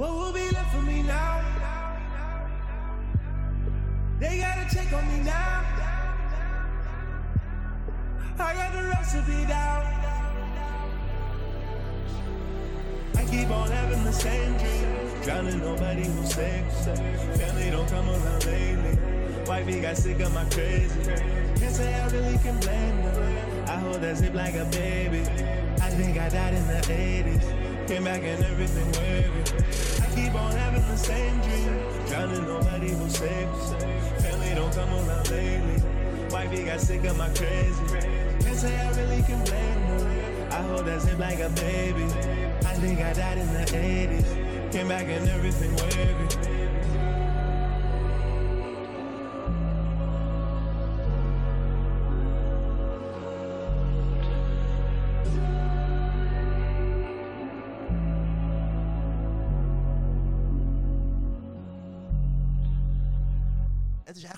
[0.00, 1.44] What will be left for me now.
[4.18, 5.64] They gotta check on me now.
[8.38, 9.82] I got the recipe down.
[13.14, 15.22] I keep on having the same dream.
[15.22, 16.64] Drowning, nobody will save.
[17.36, 18.98] Family don't come around lately.
[19.46, 20.98] Wifey got sick of my crazy.
[21.60, 23.68] Can't say I really can blame them.
[23.68, 25.20] I hold that zip like a baby.
[25.82, 27.59] I think I died in the 80s.
[27.90, 29.40] Came back and everything wavy.
[30.00, 32.06] I keep on having the same dream.
[32.06, 33.90] Drowning, nobody will save me.
[34.20, 35.82] Family don't come around lately.
[36.30, 37.82] Wifey got sick of my crazy.
[38.44, 40.52] Can't say I really can blame them.
[40.52, 42.04] I hold that zip like a baby.
[42.64, 44.70] I think I died in the 80s.
[44.70, 46.69] Came back and everything wavy.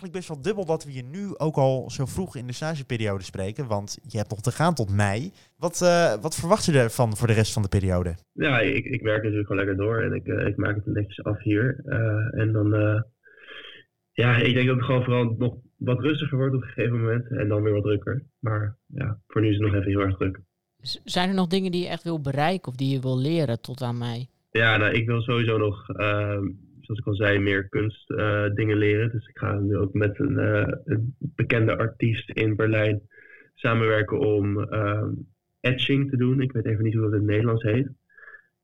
[0.02, 3.24] Eigenlijk best wel dubbel dat we je nu ook al zo vroeg in de stageperiode
[3.24, 3.66] spreken.
[3.66, 5.32] Want je hebt nog te gaan tot mei.
[5.56, 8.14] Wat, eh, wat verwacht je ervan voor de rest van de periode?
[8.32, 11.24] Ja, ik, ik werk natuurlijk gewoon lekker door en ik, eh, ik maak het netjes
[11.24, 11.82] af hier.
[11.84, 13.00] Eh, en dan, eh,
[14.12, 17.30] ja, ik denk dat het gewoon vooral nog wat rustiger wordt op een gegeven moment
[17.30, 18.22] en dan weer wat drukker.
[18.38, 20.40] Maar ja, voor nu is het nog even heel erg druk.
[21.04, 23.82] Zijn er nog dingen die je echt wil bereiken of die je wil leren tot
[23.82, 24.28] aan mei?
[24.50, 26.44] Ja, nou, ik wil sowieso nog, ehm,
[26.94, 29.10] zoals ik al zei, meer kunstdingen dingen leren.
[29.10, 33.02] Dus ik ga nu ook met een, eh, een bekende artiest in Berlijn
[33.54, 35.10] samenwerken om ehm,
[35.60, 36.40] etching te doen.
[36.40, 37.88] Ik weet even niet hoe dat in het Nederlands heet.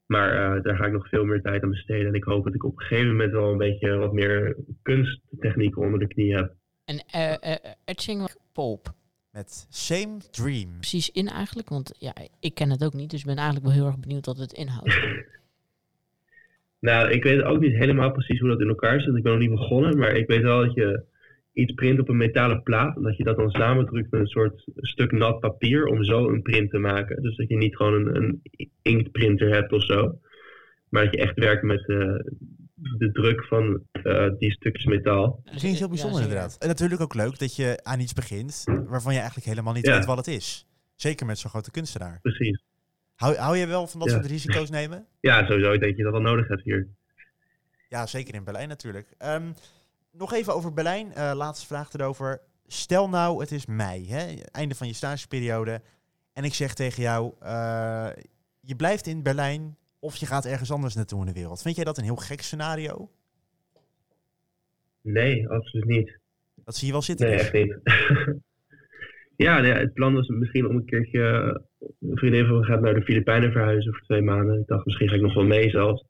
[0.06, 2.06] Maar eh, daar ga ik nog veel meer tijd aan besteden.
[2.06, 5.82] En ik hoop dat ik op een gegeven moment wel een beetje wat meer kunsttechnieken
[5.82, 6.54] onder de knie heb.
[6.84, 8.94] En eh eh, etching pop
[9.30, 10.76] Met Same Dream.
[10.76, 11.68] precies in eigenlijk?
[11.68, 14.26] Want ja, ik ken het ook niet, dus ik ben eigenlijk wel heel erg benieuwd
[14.26, 15.00] wat het inhoudt.
[16.80, 19.16] Nou, ik weet ook niet helemaal precies hoe dat in elkaar zit.
[19.16, 21.02] Ik ben nog niet begonnen, maar ik weet wel dat je
[21.52, 22.96] iets print op een metalen plaat.
[22.96, 26.42] En dat je dat dan samendrukt met een soort stuk nat papier om zo een
[26.42, 27.22] print te maken.
[27.22, 28.42] Dus dat je niet gewoon een, een
[28.82, 30.18] inktprinter hebt of zo.
[30.88, 32.14] Maar dat je echt werkt met eh,
[32.74, 35.40] de druk van eh, die stukjes metaal.
[35.44, 36.56] Dat is heel bijzonder Ja, inderdaad.
[36.58, 39.96] En natuurlijk ook leuk dat je aan iets begint waarvan je eigenlijk helemaal niet Ja.
[39.96, 40.66] weet wat het is.
[40.94, 42.18] Zeker met zo'n grote kunstenaar.
[42.22, 42.62] Precies.
[43.18, 44.14] Hou, hou je wel van dat Ja.
[44.14, 45.06] soort risico's nemen?
[45.20, 45.72] Ja, sowieso.
[45.72, 46.88] Ik denk dat je dat wel nodig hebt hier.
[47.88, 49.14] Ja, zeker in Berlijn natuurlijk.
[49.18, 49.52] Ehm,
[50.12, 51.12] nog even over Berlijn.
[51.12, 52.40] Eh, laatste vraag erover.
[52.66, 54.34] Stel nou, het is mei, hè?
[54.50, 55.82] einde van je stageperiode.
[56.32, 58.08] En ik zeg tegen jou, eh,
[58.60, 61.62] je blijft in Berlijn of je gaat ergens anders naartoe in de wereld.
[61.62, 63.10] Vind jij dat een heel gek scenario?
[65.00, 66.18] Nee, absoluut niet.
[66.54, 67.26] Dat zie je wel zitten.
[67.28, 67.44] Nee, dus.
[67.44, 67.78] echt niet.
[69.46, 71.62] ja, nee, het plan was misschien om een keertje...
[71.80, 74.60] Een vriendin van me gaat naar de Filipijnen verhuizen voor twee maanden.
[74.60, 76.04] Ik dacht, misschien ga ik nog wel mee zelfs.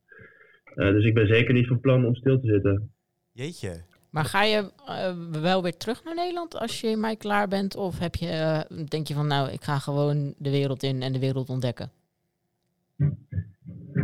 [0.74, 2.90] Eh, dus ik ben zeker niet van plan om stil te zitten.
[3.32, 3.82] Jeetje.
[4.10, 7.76] Maar ga je eh, wel weer terug naar Nederland als je in mei klaar bent?
[7.76, 11.12] Of heb je, eh, denk je van nou, ik ga gewoon de wereld in en
[11.12, 11.90] de wereld ontdekken?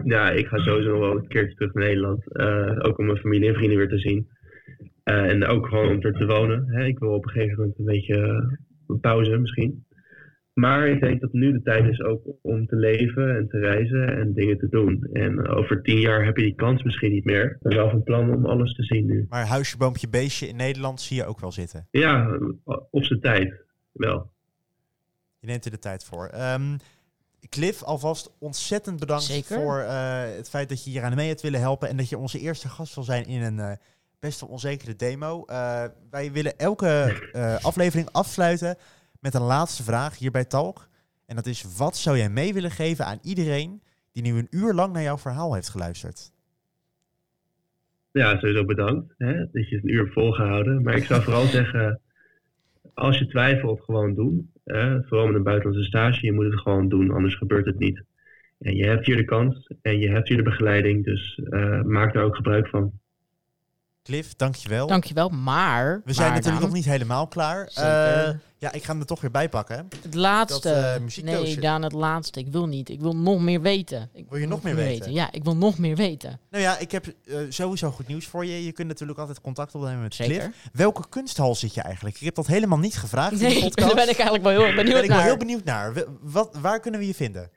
[0.05, 2.33] Ja, ik ga sowieso nog wel een keertje terug naar Nederland.
[2.33, 4.29] Eh, ook om mijn familie en vrienden weer te zien.
[5.03, 6.69] Eh, en ook gewoon om er te wonen.
[6.69, 6.85] Hè.
[6.85, 8.17] Ik wil op een gegeven moment een beetje
[8.87, 9.85] een pauze misschien.
[10.55, 14.17] Maar ik denk dat nu de tijd is ook om te leven en te reizen
[14.17, 15.09] en dingen te doen.
[15.13, 17.45] En over tien jaar heb je die kans misschien niet meer.
[17.45, 19.27] Ik ben wel van plan om alles te zien nu.
[19.29, 21.87] Maar huisje, boompje, beestje in Nederland zie je ook wel zitten.
[21.91, 22.39] Ja,
[22.91, 23.65] op zijn tijd.
[23.93, 24.31] Wel.
[25.39, 26.27] Je neemt er de tijd voor.
[26.27, 26.77] Ehm
[27.49, 29.57] Cliff, alvast ontzettend bedankt Zeker.
[29.57, 31.89] voor eh, het feit dat je hier aan mee hebt willen helpen.
[31.89, 33.73] En dat je onze eerste gast wil zijn in een eh,
[34.25, 35.45] best wel onzekere demo.
[35.45, 38.77] Eh, wij willen elke eh, aflevering afsluiten
[39.25, 40.89] met een laatste vraag hier bij Talk.
[41.27, 44.75] En dat is, wat zou jij mee willen geven aan iedereen die nu een uur
[44.75, 46.33] lang naar jouw verhaal heeft geluisterd?
[48.11, 50.83] Ja, sowieso bedankt hè, dat je het een uur volgehouden.
[50.83, 52.01] Maar ik zou vooral zeggen,
[52.95, 54.51] als je twijfelt, gewoon doen.
[54.65, 58.03] Hè, vooral met een buitenlandse stage, je moet het gewoon doen, anders gebeurt het niet.
[58.59, 62.13] En je hebt hier de kans en je hebt hier de begeleiding, dus eh, maak
[62.15, 62.93] daar ook gebruik van.
[64.05, 64.87] Cliff, dankjewel.
[64.87, 66.01] Dankjewel, maar...
[66.05, 67.67] We zijn maar natuurlijk nog niet helemaal klaar.
[67.75, 69.89] Eh, ja, ik ga hem er toch weer bij pakken.
[70.03, 70.69] Het laatste.
[70.69, 71.43] dat, eh, muziekdoosje.
[71.45, 72.41] nee, Daan, het laatste.
[72.41, 72.89] Ik wil niet.
[72.89, 74.09] Ik wil nog meer weten.
[74.13, 75.13] Ik Wil je nog meer weten?
[75.13, 76.41] Ja, ik wil nog meer weten.
[76.51, 78.65] Nou ja, ik heb eh, sowieso goed nieuws voor je.
[78.65, 80.39] Je kunt natuurlijk altijd contact opnemen met Zeker.
[80.39, 80.69] Cliff.
[80.73, 82.17] Welke kunsthal zit je eigenlijk?
[82.17, 83.87] Ik heb dat helemaal niet gevraagd in de Nee, podcast.
[83.89, 85.27] daar ben ik eigenlijk wel heel benieuwd ben ik wel naar.
[85.27, 85.93] heel benieuwd naar.
[86.21, 87.51] Wat, waar kunnen we je vinden?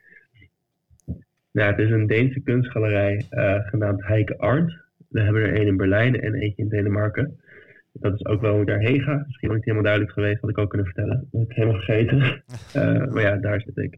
[1.52, 4.86] Ja, het is een Deense kunstgalerij eh, genaamd Heike Arndt.
[5.08, 7.40] We hebben er één in Berlijn en eentje in Denemarken.
[7.94, 9.24] Dat is ook wel hoe ik daarheen ga.
[9.26, 11.28] Misschien nog niet helemaal duidelijk geweest, had ik ook kunnen vertellen.
[11.32, 12.20] Dat heb ik helemaal vergeten.
[12.74, 13.98] Eh, maar ja, daar zit ik.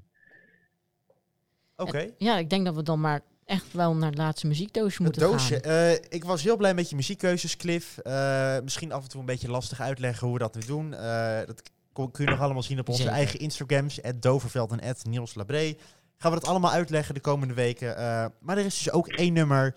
[1.76, 2.05] Oké.
[2.18, 5.60] Ja, ik denk dat we dan maar echt wel naar het laatste muziekdoosje moeten doosje.
[5.62, 5.72] gaan.
[5.72, 7.97] Eh, ik was heel blij met je muziekkeuzes, Cliff.
[7.97, 10.93] Eh, misschien af en toe een beetje lastig uitleggen hoe we dat nu doen.
[10.93, 13.18] Eh, dat kun je nog allemaal zien op onze Zeker.
[13.18, 13.99] eigen Instagrams.
[14.20, 15.74] Doverveld en Niels Labré.
[16.22, 17.97] Gaan we dat allemaal uitleggen de komende weken.
[17.97, 19.76] Eh, maar er is dus ook één nummer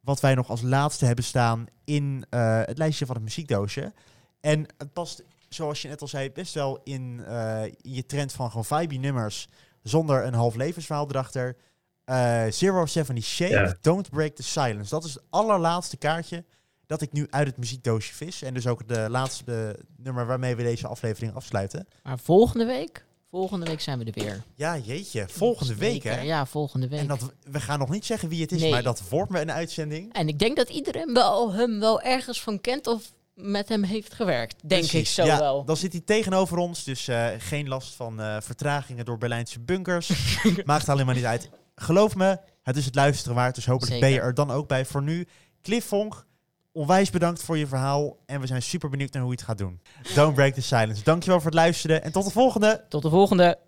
[0.00, 3.92] wat wij nog als laatste hebben staan in eh, het lijstje van het muziekdoosje.
[4.40, 8.32] En het past, zoals je net al zei, best wel in, eh, in je trend
[8.32, 9.48] van gewoon vibe nummers
[9.82, 11.56] zonder een half levensverhaal erachter.
[12.04, 13.74] Eh Zero Seventy Shape, Ja.
[13.80, 14.90] Don't Break the Silence.
[14.90, 16.44] Dat is het allerlaatste kaartje
[16.86, 18.42] dat ik nu uit het muziekdoosje vis.
[18.42, 21.86] En dus ook de laatste nummer waarmee we deze aflevering afsluiten.
[22.02, 24.42] Maar volgende week, volgende week zijn we er weer.
[24.54, 25.26] Ja, jeetje.
[25.28, 26.20] Volgende week, hè?
[26.20, 27.00] Ja, volgende week.
[27.00, 28.70] En dat, we gaan nog niet zeggen wie het is, Nee.
[28.70, 30.12] maar dat wordt me een uitzending.
[30.12, 34.14] En ik denk dat iedereen wel, hem wel ergens van kent of met hem heeft
[34.14, 34.68] gewerkt.
[34.68, 35.64] Denk ik zo ja, wel.
[35.64, 40.10] Dan zit hij tegenover ons, dus eh, geen last van eh, vertragingen door Berlijnse bunkers.
[40.64, 41.50] Maakt allemaal niet uit.
[41.74, 44.84] Geloof me, het is het luisteren waard, dus hopelijk ben je er dan ook bij.
[44.84, 45.26] Voor nu,
[45.62, 46.24] Cliff Vonk,
[46.72, 48.16] onwijs bedankt voor je verhaal.
[48.26, 49.80] En we zijn super benieuwd naar hoe je het gaat doen.
[50.14, 51.02] Don't break the silence.
[51.02, 52.02] Dankjewel voor het luisteren.
[52.02, 52.84] En tot de volgende.
[52.88, 53.58] Tot de volgende.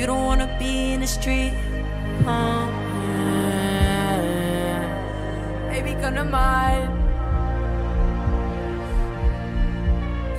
[0.00, 1.52] You don't wanna be in the street,
[2.24, 2.66] huh?
[5.68, 6.88] Baby, gonna mind.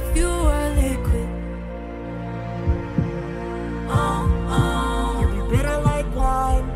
[0.01, 0.29] If you
[0.81, 1.29] liquid,
[3.87, 6.67] oh, oh, you'd bitter like wine.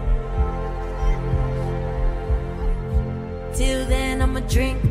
[3.55, 4.84] Till then, I'ma drink